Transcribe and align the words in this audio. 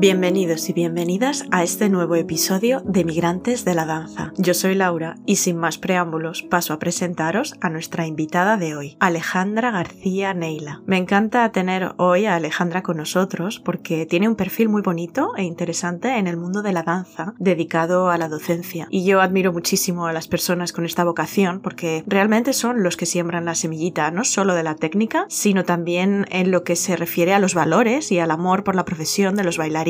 Bienvenidos 0.00 0.66
y 0.70 0.72
bienvenidas 0.72 1.44
a 1.50 1.62
este 1.62 1.90
nuevo 1.90 2.14
episodio 2.14 2.80
de 2.86 3.04
Migrantes 3.04 3.66
de 3.66 3.74
la 3.74 3.84
Danza. 3.84 4.32
Yo 4.38 4.54
soy 4.54 4.74
Laura 4.74 5.16
y 5.26 5.36
sin 5.36 5.58
más 5.58 5.76
preámbulos 5.76 6.42
paso 6.42 6.72
a 6.72 6.78
presentaros 6.78 7.54
a 7.60 7.68
nuestra 7.68 8.06
invitada 8.06 8.56
de 8.56 8.74
hoy, 8.74 8.96
Alejandra 8.98 9.70
García 9.70 10.32
Neila. 10.32 10.80
Me 10.86 10.96
encanta 10.96 11.52
tener 11.52 11.92
hoy 11.98 12.24
a 12.24 12.36
Alejandra 12.36 12.82
con 12.82 12.96
nosotros 12.96 13.60
porque 13.60 14.06
tiene 14.06 14.26
un 14.26 14.36
perfil 14.36 14.70
muy 14.70 14.80
bonito 14.80 15.36
e 15.36 15.42
interesante 15.42 16.16
en 16.16 16.26
el 16.26 16.38
mundo 16.38 16.62
de 16.62 16.72
la 16.72 16.82
danza 16.82 17.34
dedicado 17.38 18.08
a 18.08 18.16
la 18.16 18.30
docencia. 18.30 18.88
Y 18.88 19.04
yo 19.04 19.20
admiro 19.20 19.52
muchísimo 19.52 20.06
a 20.06 20.14
las 20.14 20.28
personas 20.28 20.72
con 20.72 20.86
esta 20.86 21.04
vocación 21.04 21.60
porque 21.60 22.04
realmente 22.06 22.54
son 22.54 22.82
los 22.82 22.96
que 22.96 23.04
siembran 23.04 23.44
la 23.44 23.54
semillita 23.54 24.10
no 24.10 24.24
solo 24.24 24.54
de 24.54 24.62
la 24.62 24.76
técnica, 24.76 25.26
sino 25.28 25.66
también 25.66 26.24
en 26.30 26.50
lo 26.50 26.64
que 26.64 26.74
se 26.74 26.96
refiere 26.96 27.34
a 27.34 27.38
los 27.38 27.52
valores 27.52 28.10
y 28.10 28.18
al 28.18 28.30
amor 28.30 28.64
por 28.64 28.74
la 28.74 28.86
profesión 28.86 29.36
de 29.36 29.44
los 29.44 29.58
bailarines 29.58 29.89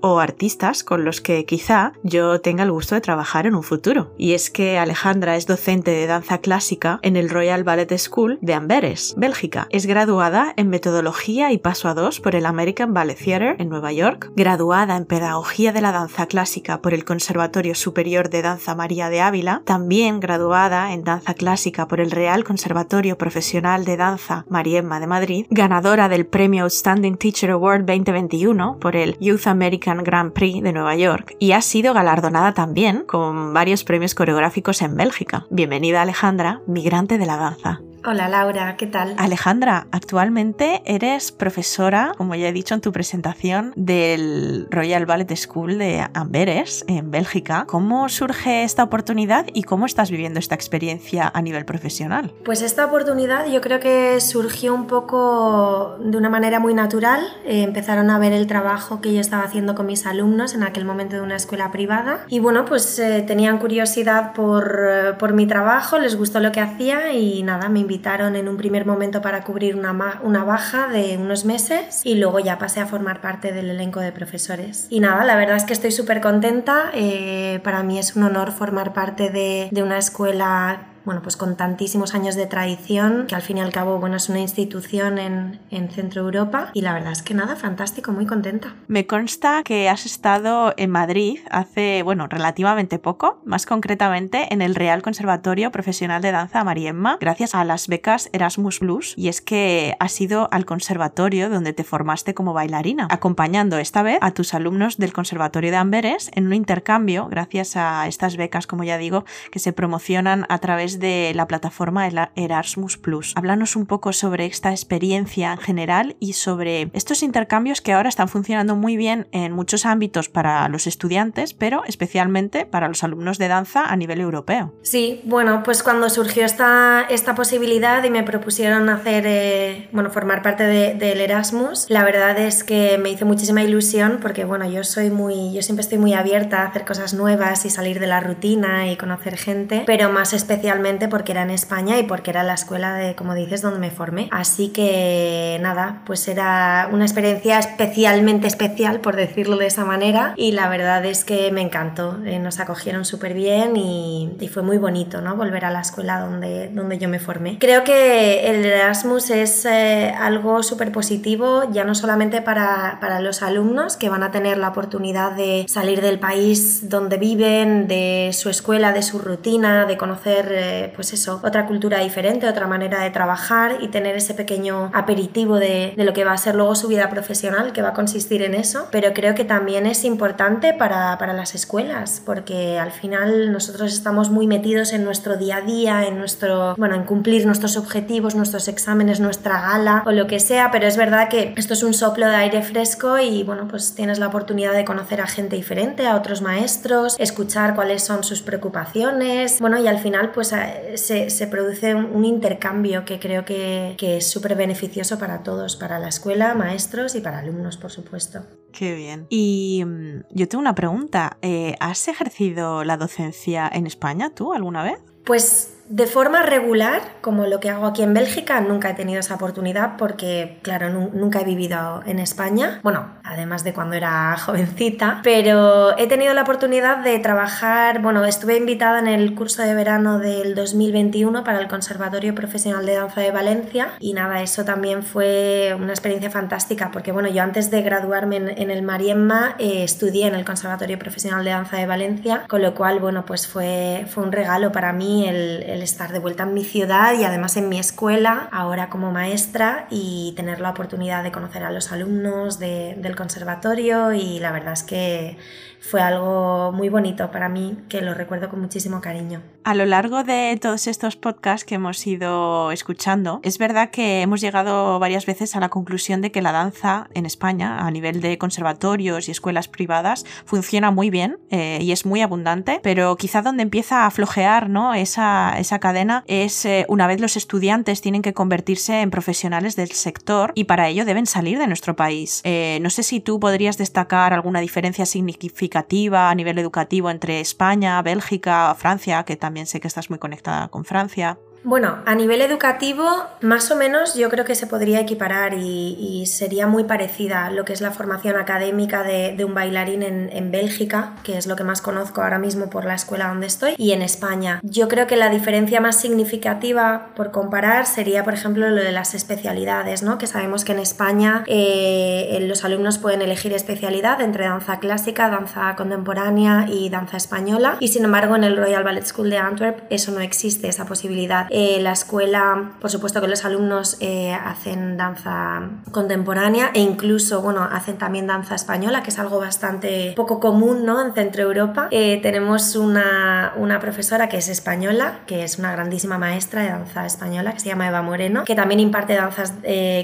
o 0.00 0.20
artistas 0.20 0.84
con 0.84 1.04
los 1.04 1.20
que 1.20 1.44
quizá 1.44 1.92
yo 2.02 2.40
tenga 2.40 2.62
el 2.62 2.70
gusto 2.70 2.94
de 2.94 3.00
trabajar 3.00 3.46
en 3.46 3.54
un 3.54 3.62
futuro. 3.62 4.14
Y 4.16 4.34
es 4.34 4.50
que 4.50 4.78
Alejandra 4.78 5.36
es 5.36 5.46
docente 5.46 5.90
de 5.90 6.06
danza 6.06 6.38
clásica 6.38 7.00
en 7.02 7.16
el 7.16 7.28
Royal 7.28 7.64
Ballet 7.64 7.96
School 7.98 8.38
de 8.40 8.54
Amberes, 8.54 9.14
Bélgica. 9.16 9.66
Es 9.70 9.86
graduada 9.86 10.52
en 10.56 10.68
metodología 10.68 11.52
y 11.52 11.58
paso 11.58 11.88
a 11.88 11.94
dos 11.94 12.20
por 12.20 12.34
el 12.34 12.46
American 12.46 12.94
Ballet 12.94 13.18
Theatre 13.18 13.56
en 13.58 13.68
Nueva 13.68 13.92
York, 13.92 14.30
graduada 14.36 14.96
en 14.96 15.06
pedagogía 15.06 15.72
de 15.72 15.80
la 15.80 15.92
danza 15.92 16.26
clásica 16.26 16.80
por 16.80 16.94
el 16.94 17.04
Conservatorio 17.04 17.74
Superior 17.74 18.30
de 18.30 18.42
Danza 18.42 18.74
María 18.74 19.08
de 19.08 19.20
Ávila, 19.20 19.62
también 19.64 20.20
graduada 20.20 20.92
en 20.92 21.04
danza 21.04 21.34
clásica 21.34 21.88
por 21.88 22.00
el 22.00 22.10
Real 22.10 22.44
Conservatorio 22.44 23.18
Profesional 23.18 23.84
de 23.84 23.96
Danza 23.96 24.44
Mariemma 24.48 25.00
de 25.00 25.06
Madrid, 25.06 25.46
ganadora 25.50 26.08
del 26.08 26.26
Premio 26.26 26.64
Outstanding 26.64 27.16
Teacher 27.16 27.50
Award 27.50 27.84
2021 27.84 28.78
por 28.78 28.96
el 28.96 29.15
Youth 29.20 29.46
American 29.46 30.04
Grand 30.04 30.32
Prix 30.32 30.62
de 30.62 30.72
Nueva 30.72 30.96
York 30.96 31.36
y 31.38 31.52
ha 31.52 31.62
sido 31.62 31.94
galardonada 31.94 32.54
también 32.54 33.04
con 33.06 33.52
varios 33.52 33.84
premios 33.84 34.14
coreográficos 34.14 34.82
en 34.82 34.96
Bélgica. 34.96 35.46
Bienvenida 35.50 36.02
Alejandra, 36.02 36.60
migrante 36.66 37.18
de 37.18 37.26
la 37.26 37.36
danza. 37.36 37.80
Hola 38.04 38.28
Laura, 38.28 38.76
¿qué 38.76 38.86
tal? 38.86 39.14
Alejandra, 39.18 39.88
actualmente 39.90 40.80
eres 40.84 41.32
profesora, 41.32 42.12
como 42.16 42.36
ya 42.36 42.48
he 42.48 42.52
dicho 42.52 42.74
en 42.74 42.80
tu 42.80 42.92
presentación, 42.92 43.72
del 43.74 44.68
Royal 44.70 45.06
Ballet 45.06 45.34
School 45.34 45.78
de 45.78 46.06
Amberes, 46.14 46.84
en 46.86 47.10
Bélgica. 47.10 47.64
¿Cómo 47.66 48.08
surge 48.08 48.62
esta 48.62 48.84
oportunidad 48.84 49.46
y 49.52 49.64
cómo 49.64 49.86
estás 49.86 50.12
viviendo 50.12 50.38
esta 50.38 50.54
experiencia 50.54 51.30
a 51.34 51.42
nivel 51.42 51.64
profesional? 51.64 52.32
Pues 52.44 52.62
esta 52.62 52.86
oportunidad 52.86 53.46
yo 53.48 53.60
creo 53.60 53.80
que 53.80 54.20
surgió 54.20 54.72
un 54.72 54.86
poco 54.86 55.96
de 55.98 56.16
una 56.16 56.30
manera 56.30 56.60
muy 56.60 56.74
natural. 56.74 57.20
Eh, 57.44 57.62
empezaron 57.62 58.10
a 58.10 58.20
ver 58.20 58.32
el 58.32 58.46
trabajo 58.46 59.00
que 59.00 59.12
yo 59.12 59.20
estaba 59.20 59.42
haciendo 59.42 59.74
con 59.74 59.86
mis 59.86 60.06
alumnos 60.06 60.54
en 60.54 60.62
aquel 60.62 60.84
momento 60.84 61.16
de 61.16 61.22
una 61.22 61.36
escuela 61.36 61.72
privada 61.72 62.24
y 62.28 62.38
bueno, 62.38 62.66
pues 62.66 63.00
eh, 63.00 63.24
tenían 63.26 63.58
curiosidad 63.58 64.32
por, 64.32 64.78
eh, 64.88 65.12
por 65.18 65.32
mi 65.32 65.48
trabajo, 65.48 65.98
les 65.98 66.16
gustó 66.16 66.38
lo 66.38 66.52
que 66.52 66.60
hacía 66.60 67.12
y 67.12 67.42
nada, 67.42 67.68
me 67.68 67.80
invitaron 67.80 67.95
en 68.04 68.48
un 68.48 68.56
primer 68.56 68.86
momento 68.86 69.20
para 69.20 69.42
cubrir 69.44 69.76
una, 69.76 70.20
una 70.22 70.44
baja 70.44 70.88
de 70.88 71.16
unos 71.16 71.44
meses 71.44 72.02
y 72.04 72.14
luego 72.14 72.38
ya 72.38 72.58
pasé 72.58 72.80
a 72.80 72.86
formar 72.86 73.20
parte 73.20 73.52
del 73.52 73.70
elenco 73.70 74.00
de 74.00 74.12
profesores. 74.12 74.86
Y 74.90 75.00
nada, 75.00 75.24
la 75.24 75.36
verdad 75.36 75.56
es 75.56 75.64
que 75.64 75.72
estoy 75.72 75.90
súper 75.90 76.20
contenta. 76.20 76.90
Eh, 76.94 77.60
para 77.64 77.82
mí 77.82 77.98
es 77.98 78.16
un 78.16 78.22
honor 78.22 78.52
formar 78.52 78.92
parte 78.92 79.30
de, 79.30 79.68
de 79.70 79.82
una 79.82 79.98
escuela 79.98 80.86
bueno, 81.06 81.22
pues 81.22 81.36
con 81.36 81.56
tantísimos 81.56 82.14
años 82.14 82.34
de 82.34 82.46
tradición, 82.46 83.26
que 83.28 83.36
al 83.36 83.42
fin 83.42 83.58
y 83.58 83.60
al 83.60 83.72
cabo, 83.72 83.98
bueno, 83.98 84.16
es 84.16 84.28
una 84.28 84.40
institución 84.40 85.18
en, 85.18 85.60
en 85.70 85.88
Centro 85.88 86.22
Europa 86.22 86.70
y 86.74 86.82
la 86.82 86.92
verdad 86.92 87.12
es 87.12 87.22
que 87.22 87.32
nada, 87.32 87.54
fantástico, 87.56 88.10
muy 88.12 88.26
contenta. 88.26 88.74
Me 88.88 89.06
consta 89.06 89.62
que 89.62 89.88
has 89.88 90.04
estado 90.04 90.74
en 90.76 90.90
Madrid 90.90 91.38
hace, 91.50 92.02
bueno, 92.02 92.26
relativamente 92.26 92.98
poco, 92.98 93.40
más 93.44 93.66
concretamente 93.66 94.52
en 94.52 94.62
el 94.62 94.74
Real 94.74 95.00
Conservatorio 95.00 95.70
Profesional 95.70 96.20
de 96.22 96.32
Danza 96.32 96.64
Mariemma, 96.64 97.18
gracias 97.20 97.54
a 97.54 97.64
las 97.64 97.86
becas 97.86 98.28
Erasmus 98.32 98.80
Plus, 98.80 99.14
y 99.16 99.28
es 99.28 99.40
que 99.40 99.94
has 100.00 100.20
ido 100.20 100.48
al 100.50 100.66
conservatorio 100.66 101.48
donde 101.48 101.72
te 101.72 101.84
formaste 101.84 102.34
como 102.34 102.52
bailarina, 102.52 103.06
acompañando 103.10 103.78
esta 103.78 104.02
vez 104.02 104.18
a 104.22 104.32
tus 104.32 104.54
alumnos 104.54 104.96
del 104.96 105.12
Conservatorio 105.12 105.70
de 105.70 105.76
Amberes 105.76 106.30
en 106.34 106.46
un 106.46 106.52
intercambio, 106.52 107.28
gracias 107.28 107.76
a 107.76 108.08
estas 108.08 108.36
becas, 108.36 108.66
como 108.66 108.82
ya 108.82 108.98
digo, 108.98 109.24
que 109.52 109.60
se 109.60 109.72
promocionan 109.72 110.46
a 110.48 110.58
través 110.58 110.95
de 110.98 111.32
la 111.34 111.46
plataforma 111.46 112.08
Erasmus 112.36 112.96
Plus. 112.98 113.32
Háblanos 113.36 113.76
un 113.76 113.86
poco 113.86 114.12
sobre 114.12 114.46
esta 114.46 114.70
experiencia 114.70 115.52
en 115.52 115.58
general 115.58 116.16
y 116.20 116.34
sobre 116.34 116.90
estos 116.92 117.22
intercambios 117.22 117.80
que 117.80 117.92
ahora 117.92 118.08
están 118.08 118.28
funcionando 118.28 118.76
muy 118.76 118.96
bien 118.96 119.28
en 119.32 119.52
muchos 119.52 119.86
ámbitos 119.86 120.28
para 120.28 120.68
los 120.68 120.86
estudiantes, 120.86 121.54
pero 121.54 121.82
especialmente 121.86 122.66
para 122.66 122.88
los 122.88 123.02
alumnos 123.04 123.38
de 123.38 123.48
danza 123.48 123.86
a 123.86 123.96
nivel 123.96 124.20
europeo. 124.20 124.74
Sí, 124.82 125.20
bueno, 125.24 125.62
pues 125.64 125.82
cuando 125.82 126.08
surgió 126.10 126.44
esta, 126.44 127.06
esta 127.08 127.34
posibilidad 127.34 128.02
y 128.04 128.10
me 128.10 128.22
propusieron 128.22 128.88
hacer, 128.88 129.24
eh, 129.26 129.88
bueno, 129.92 130.10
formar 130.10 130.42
parte 130.42 130.64
del 130.64 131.20
Erasmus, 131.20 131.86
la 131.88 132.04
verdad 132.04 132.38
es 132.38 132.64
que 132.64 132.98
me 132.98 133.10
hizo 133.10 133.26
muchísima 133.26 133.62
ilusión 133.62 134.18
porque, 134.20 134.44
bueno, 134.44 134.68
yo 134.68 134.84
soy 134.84 135.10
muy, 135.10 135.52
yo 135.52 135.62
siempre 135.62 135.82
estoy 135.82 135.98
muy 135.98 136.14
abierta 136.14 136.62
a 136.62 136.66
hacer 136.66 136.84
cosas 136.84 137.14
nuevas 137.14 137.64
y 137.64 137.70
salir 137.70 138.00
de 138.00 138.06
la 138.06 138.20
rutina 138.20 138.90
y 138.90 138.96
conocer 138.96 139.36
gente, 139.36 139.82
pero 139.86 140.10
más 140.10 140.32
especialmente 140.32 140.85
porque 141.08 141.32
era 141.32 141.42
en 141.42 141.50
España 141.50 141.98
y 141.98 142.04
porque 142.04 142.30
era 142.30 142.44
la 142.44 142.54
escuela 142.54 142.94
de, 142.94 143.14
como 143.16 143.34
dices, 143.34 143.60
donde 143.60 143.80
me 143.80 143.90
formé. 143.90 144.28
Así 144.30 144.68
que 144.68 145.58
nada, 145.60 146.02
pues 146.06 146.28
era 146.28 146.88
una 146.92 147.04
experiencia 147.04 147.58
especialmente 147.58 148.46
especial, 148.46 149.00
por 149.00 149.16
decirlo 149.16 149.56
de 149.56 149.66
esa 149.66 149.84
manera, 149.84 150.34
y 150.36 150.52
la 150.52 150.68
verdad 150.68 151.04
es 151.04 151.24
que 151.24 151.50
me 151.50 151.60
encantó. 151.60 152.18
Eh, 152.24 152.38
nos 152.38 152.60
acogieron 152.60 153.04
súper 153.04 153.34
bien 153.34 153.76
y, 153.76 154.36
y, 154.38 154.48
fue 154.48 154.62
muy 154.62 154.78
bonito, 154.78 155.20
¿no? 155.20 155.34
Volver 155.36 155.64
a 155.64 155.70
la 155.70 155.80
escuela 155.80 156.20
donde, 156.20 156.68
donde 156.68 156.98
yo 156.98 157.08
me 157.08 157.18
formé. 157.18 157.58
Creo 157.58 157.82
que 157.82 158.48
el 158.48 158.64
Erasmus 158.64 159.30
es 159.30 159.64
eh, 159.64 160.14
algo 160.16 160.62
súper 160.62 160.92
positivo, 160.92 161.64
ya 161.72 161.84
no 161.84 161.94
solamente 161.94 162.42
para, 162.42 162.98
para 163.00 163.20
los 163.20 163.42
alumnos 163.42 163.96
que 163.96 164.08
van 164.08 164.22
a 164.22 164.30
tener 164.30 164.56
la 164.58 164.68
oportunidad 164.68 165.32
de 165.32 165.66
salir 165.68 166.00
del 166.00 166.20
país 166.20 166.88
donde 166.88 167.18
viven, 167.18 167.88
de 167.88 168.30
su 168.32 168.50
escuela, 168.50 168.92
de 168.92 169.02
su 169.02 169.18
rutina, 169.18 169.84
de 169.86 169.96
conocer 169.96 170.46
pues 170.94 171.12
eso, 171.12 171.40
otra 171.42 171.66
cultura 171.66 172.00
diferente, 172.00 172.48
otra 172.48 172.66
manera 172.66 173.02
de 173.02 173.10
trabajar 173.10 173.78
y 173.80 173.88
tener 173.88 174.16
ese 174.16 174.34
pequeño 174.34 174.90
aperitivo 174.92 175.56
de, 175.56 175.94
de, 175.96 176.04
lo 176.04 176.12
que 176.12 176.24
va 176.24 176.32
a 176.32 176.38
ser 176.38 176.54
luego 176.54 176.74
su 176.74 176.88
vida 176.88 177.10
profesional, 177.10 177.72
que 177.72 177.82
va 177.82 177.88
a 177.88 177.94
consistir 177.94 178.42
en 178.42 178.54
eso. 178.54 178.88
Pero 178.90 179.12
creo 179.12 179.34
que 179.34 179.44
también 179.44 179.86
es 179.86 180.04
importante 180.04 180.72
para, 180.72 181.18
para 181.18 181.32
las 181.32 181.54
escuelas, 181.54 182.22
porque 182.24 182.78
al 182.78 182.92
final 182.92 183.52
nosotros 183.52 183.92
estamos 183.92 184.30
muy 184.30 184.46
metidos 184.46 184.92
en 184.92 185.04
nuestro 185.04 185.36
día 185.36 185.56
a 185.56 185.60
día, 185.62 186.06
en 186.06 186.18
nuestro, 186.18 186.74
bueno, 186.76 186.94
en 186.94 187.04
cumplir 187.04 187.46
nuestros 187.46 187.76
objetivos, 187.76 188.34
nuestros 188.34 188.68
exámenes, 188.68 189.20
nuestra 189.20 189.60
gala 189.60 190.02
o 190.06 190.12
lo 190.12 190.26
que 190.26 190.40
sea, 190.40 190.70
pero 190.70 190.86
es 190.86 190.96
verdad 190.96 191.28
que 191.28 191.54
esto 191.56 191.74
es 191.74 191.82
un 191.82 191.94
soplo 191.94 192.26
de 192.26 192.36
aire 192.36 192.62
fresco 192.62 193.18
y 193.18 193.42
bueno, 193.42 193.68
pues 193.68 193.94
tienes 193.94 194.18
la 194.18 194.28
oportunidad 194.28 194.72
de 194.72 194.84
conocer 194.84 195.20
a 195.20 195.26
gente 195.26 195.56
diferente, 195.56 196.06
a 196.06 196.16
otros 196.16 196.42
maestros, 196.42 197.16
escuchar 197.18 197.74
cuáles 197.74 198.02
son 198.02 198.24
sus 198.24 198.42
preocupaciones, 198.42 199.60
bueno, 199.60 199.78
y 199.78 199.86
al 199.86 199.98
final 199.98 200.30
pues 200.32 200.52
se, 200.96 201.46
produce 201.46 201.94
un, 201.94 202.24
intercambio 202.24 203.04
que 203.04 203.18
creo 203.18 203.44
que, 203.44 203.94
que 203.98 204.18
es 204.18 204.26
súper 204.28 204.54
beneficioso 204.54 205.18
para 205.18 205.42
todos, 205.42 205.76
para 205.76 205.98
la 205.98 206.08
escuela, 206.08 206.54
maestros 206.54 207.14
y 207.14 207.20
para 207.20 207.38
alumnos, 207.38 207.76
por 207.76 207.90
supuesto. 207.90 208.40
Qué 208.72 208.94
bien. 208.94 209.26
Y 209.30 209.82
mm, 209.86 210.24
yo 210.30 210.48
tengo 210.48 210.60
una 210.60 210.74
pregunta. 210.74 211.38
Eh, 211.42 211.76
¿Has 211.80 212.08
ejercido 212.08 212.84
la 212.84 212.96
docencia 212.96 213.70
en 213.72 213.86
España 213.86 214.32
tú 214.34 214.52
alguna 214.52 214.82
vez? 214.82 214.98
Pues 215.24 215.75
de 215.88 216.06
forma 216.06 216.42
regular, 216.42 217.00
como 217.20 217.46
lo 217.46 217.60
que 217.60 217.70
hago 217.70 217.86
aquí 217.86 218.02
en 218.02 218.12
Bélgica, 218.12 218.60
nunca 218.60 218.90
he 218.90 218.94
tenido 218.94 219.20
esa 219.20 219.36
oportunidad 219.36 219.96
porque, 219.96 220.58
claro, 220.62 220.90
nunca 220.90 221.40
he 221.40 221.44
vivido 221.44 222.02
en 222.06 222.18
España, 222.18 222.80
bueno, 222.82 223.14
además 223.22 223.62
de 223.62 223.72
cuando 223.72 223.94
era 223.94 224.36
jovencita, 224.44 225.20
pero 225.22 225.96
he 225.96 226.06
tenido 226.06 226.34
la 226.34 226.42
oportunidad 226.42 226.98
de 226.98 227.18
trabajar, 227.18 228.02
bueno, 228.02 228.24
estuve 228.24 228.56
invitada 228.56 228.98
en 228.98 229.06
el 229.06 229.34
curso 229.34 229.62
de 229.62 229.74
verano 229.74 230.18
del 230.18 230.54
2021 230.54 231.44
para 231.44 231.60
el 231.60 231.68
Conservatorio 231.68 232.34
Profesional 232.34 232.84
de 232.84 232.94
Danza 232.94 233.20
de 233.20 233.30
Valencia 233.30 233.88
y 234.00 234.12
nada, 234.12 234.42
eso 234.42 234.64
también 234.64 235.02
fue 235.02 235.76
una 235.78 235.92
experiencia 235.92 236.30
fantástica 236.30 236.90
porque, 236.90 237.12
bueno, 237.12 237.28
yo 237.28 237.42
antes 237.42 237.70
de 237.70 237.82
graduarme 237.82 238.36
en, 238.36 238.70
el 238.70 238.82
Mariemma 238.82 239.54
eh, 239.58 239.84
estudié 239.84 240.26
en 240.26 240.34
el 240.34 240.44
Conservatorio 240.44 240.98
Profesional 240.98 241.44
de 241.44 241.50
Danza 241.50 241.76
de 241.76 241.86
Valencia, 241.86 242.44
con 242.48 242.62
lo 242.62 242.74
cual, 242.74 242.98
bueno, 242.98 243.24
pues 243.24 243.46
fue, 243.46 244.06
fue 244.08 244.24
un 244.24 244.32
regalo 244.32 244.72
para 244.72 244.92
mí 244.92 245.28
el 245.28 245.75
el 245.75 245.75
estar 245.82 246.12
de 246.12 246.18
vuelta 246.18 246.44
en 246.44 246.54
mi 246.54 246.64
ciudad 246.64 247.18
y 247.18 247.24
además 247.24 247.56
en 247.56 247.68
mi 247.68 247.78
escuela, 247.78 248.48
ahora 248.52 248.88
como 248.90 249.12
maestra, 249.12 249.86
y 249.90 250.32
tener 250.36 250.60
la 250.60 250.70
oportunidad 250.70 251.22
de 251.22 251.32
conocer 251.32 251.64
a 251.64 251.70
los 251.70 251.92
alumnos 251.92 252.58
del 252.58 253.16
conservatorio 253.16 254.12
y 254.12 254.38
la 254.38 254.52
verdad 254.52 254.72
es 254.72 254.82
que 254.82 255.38
fue 255.80 256.00
algo 256.00 256.72
muy 256.72 256.88
bonito 256.88 257.30
para 257.30 257.48
mí 257.48 257.78
que 257.88 258.00
lo 258.00 258.14
recuerdo 258.14 258.48
con 258.48 258.60
muchísimo 258.60 259.00
cariño. 259.00 259.42
A 259.66 259.74
lo 259.74 259.84
largo 259.84 260.22
de 260.22 260.56
todos 260.62 260.86
estos 260.86 261.16
podcasts 261.16 261.64
que 261.64 261.74
hemos 261.74 262.06
ido 262.06 262.70
escuchando, 262.70 263.40
es 263.42 263.58
verdad 263.58 263.90
que 263.90 264.22
hemos 264.22 264.40
llegado 264.40 265.00
varias 265.00 265.26
veces 265.26 265.56
a 265.56 265.60
la 265.60 265.70
conclusión 265.70 266.20
de 266.20 266.30
que 266.30 266.40
la 266.40 266.52
danza 266.52 267.08
en 267.14 267.26
España, 267.26 267.84
a 267.84 267.90
nivel 267.90 268.20
de 268.20 268.38
conservatorios 268.38 269.26
y 269.26 269.32
escuelas 269.32 269.66
privadas, 269.66 270.24
funciona 270.44 270.92
muy 270.92 271.10
bien 271.10 271.40
eh, 271.50 271.80
y 271.82 271.90
es 271.90 272.06
muy 272.06 272.20
abundante, 272.20 272.78
pero 272.84 273.16
quizá 273.16 273.42
donde 273.42 273.64
empieza 273.64 274.06
a 274.06 274.10
flojear 274.12 274.70
¿no? 274.70 274.94
esa, 274.94 275.58
esa 275.58 275.80
cadena 275.80 276.22
es 276.28 276.64
eh, 276.64 276.86
una 276.88 277.08
vez 277.08 277.20
los 277.20 277.36
estudiantes 277.36 278.00
tienen 278.00 278.22
que 278.22 278.34
convertirse 278.34 279.00
en 279.00 279.10
profesionales 279.10 279.74
del 279.74 279.90
sector 279.90 280.52
y 280.54 280.62
para 280.62 280.86
ello 280.86 281.04
deben 281.04 281.26
salir 281.26 281.58
de 281.58 281.66
nuestro 281.66 281.96
país. 281.96 282.40
Eh, 282.44 282.78
no 282.82 282.90
sé 282.90 283.02
si 283.02 283.18
tú 283.18 283.40
podrías 283.40 283.78
destacar 283.78 284.32
alguna 284.32 284.60
diferencia 284.60 285.06
significativa 285.06 286.30
a 286.30 286.34
nivel 286.36 286.56
educativo 286.60 287.10
entre 287.10 287.40
España, 287.40 288.00
Bélgica, 288.02 288.72
Francia, 288.78 289.24
que 289.24 289.34
también 289.34 289.55
sé 289.64 289.80
que 289.80 289.88
estás 289.88 290.10
muy 290.10 290.18
conectada 290.18 290.68
con 290.68 290.84
Francia. 290.84 291.38
Bueno, 291.64 291.98
a 292.06 292.14
nivel 292.14 292.42
educativo, 292.42 293.24
más 293.40 293.70
o 293.70 293.76
menos 293.76 294.14
yo 294.14 294.28
creo 294.28 294.44
que 294.44 294.54
se 294.54 294.66
podría 294.66 295.00
equiparar 295.00 295.54
y, 295.54 296.24
sería 296.26 296.66
muy 296.66 296.84
parecida 296.84 297.46
a 297.46 297.50
lo 297.50 297.64
que 297.64 297.72
es 297.72 297.80
la 297.80 297.92
formación 297.92 298.36
académica 298.36 299.02
de, 299.02 299.44
un 299.44 299.54
bailarín 299.54 300.02
en, 300.02 300.50
Bélgica, 300.50 301.16
que 301.24 301.36
es 301.36 301.46
lo 301.46 301.56
que 301.56 301.64
más 301.64 301.80
conozco 301.80 302.22
ahora 302.22 302.38
mismo 302.38 302.70
por 302.70 302.84
la 302.84 302.94
escuela 302.94 303.28
donde 303.28 303.46
estoy, 303.46 303.74
y 303.78 303.92
en 303.92 304.02
España. 304.02 304.60
Yo 304.62 304.88
creo 304.88 305.06
que 305.06 305.16
la 305.16 305.28
diferencia 305.28 305.80
más 305.80 306.00
significativa 306.00 307.08
por 307.14 307.30
comparar 307.32 307.86
sería, 307.86 308.22
por 308.22 308.34
ejemplo, 308.34 308.68
lo 308.68 308.82
de 308.82 308.92
las 308.92 309.14
especialidades, 309.14 310.02
¿no? 310.02 310.18
que 310.18 310.26
sabemos 310.26 310.64
que 310.64 310.72
en 310.72 310.78
España 310.78 311.44
eh, 311.46 312.38
los 312.42 312.64
alumnos 312.64 312.98
pueden 312.98 313.22
elegir 313.22 313.52
especialidad 313.52 314.20
entre 314.20 314.44
danza 314.44 314.78
clásica, 314.78 315.28
danza 315.28 315.74
contemporánea 315.76 316.66
y 316.68 316.88
danza 316.90 317.16
española, 317.16 317.76
y 317.80 317.88
sin 317.88 318.04
embargo 318.04 318.36
en 318.36 318.44
el 318.44 318.56
Royal 318.56 318.84
Ballet 318.84 319.04
School 319.04 319.30
de 319.30 319.38
Antwerp 319.38 319.80
eso 319.90 320.12
no 320.12 320.20
existe, 320.20 320.68
esa 320.68 320.84
posibilidad. 320.86 321.46
Eh, 321.58 321.78
la 321.80 321.92
escuela, 321.92 322.72
por 322.82 322.90
supuesto 322.90 323.22
que 323.22 323.28
los 323.28 323.46
alumnos 323.46 323.96
eh, 324.00 324.34
hacen 324.34 324.98
danza 324.98 325.62
contemporánea 325.90 326.70
e 326.74 326.80
incluso, 326.80 327.40
bueno, 327.40 327.66
hacen 327.72 327.96
también 327.96 328.26
danza 328.26 328.54
española, 328.54 329.02
que 329.02 329.08
es 329.08 329.18
algo 329.18 329.40
bastante 329.40 330.12
poco 330.14 330.38
común, 330.38 330.84
¿no? 330.84 331.00
En 331.00 331.14
Centro 331.14 331.44
Europa. 331.44 331.88
Eh, 331.92 332.20
tenemos 332.20 332.76
una, 332.76 333.54
una, 333.56 333.80
profesora 333.80 334.28
que 334.28 334.36
es 334.36 334.50
española, 334.50 335.20
que 335.26 335.44
es 335.44 335.58
una 335.58 335.72
grandísima 335.72 336.18
maestra 336.18 336.60
de 336.60 336.68
danza 336.68 337.06
española, 337.06 337.54
que 337.54 337.60
se 337.60 337.70
llama 337.70 337.88
Eva 337.88 338.02
Moreno, 338.02 338.44
que 338.44 338.54
también 338.54 338.78
imparte 338.78 339.14
danzas, 339.14 339.54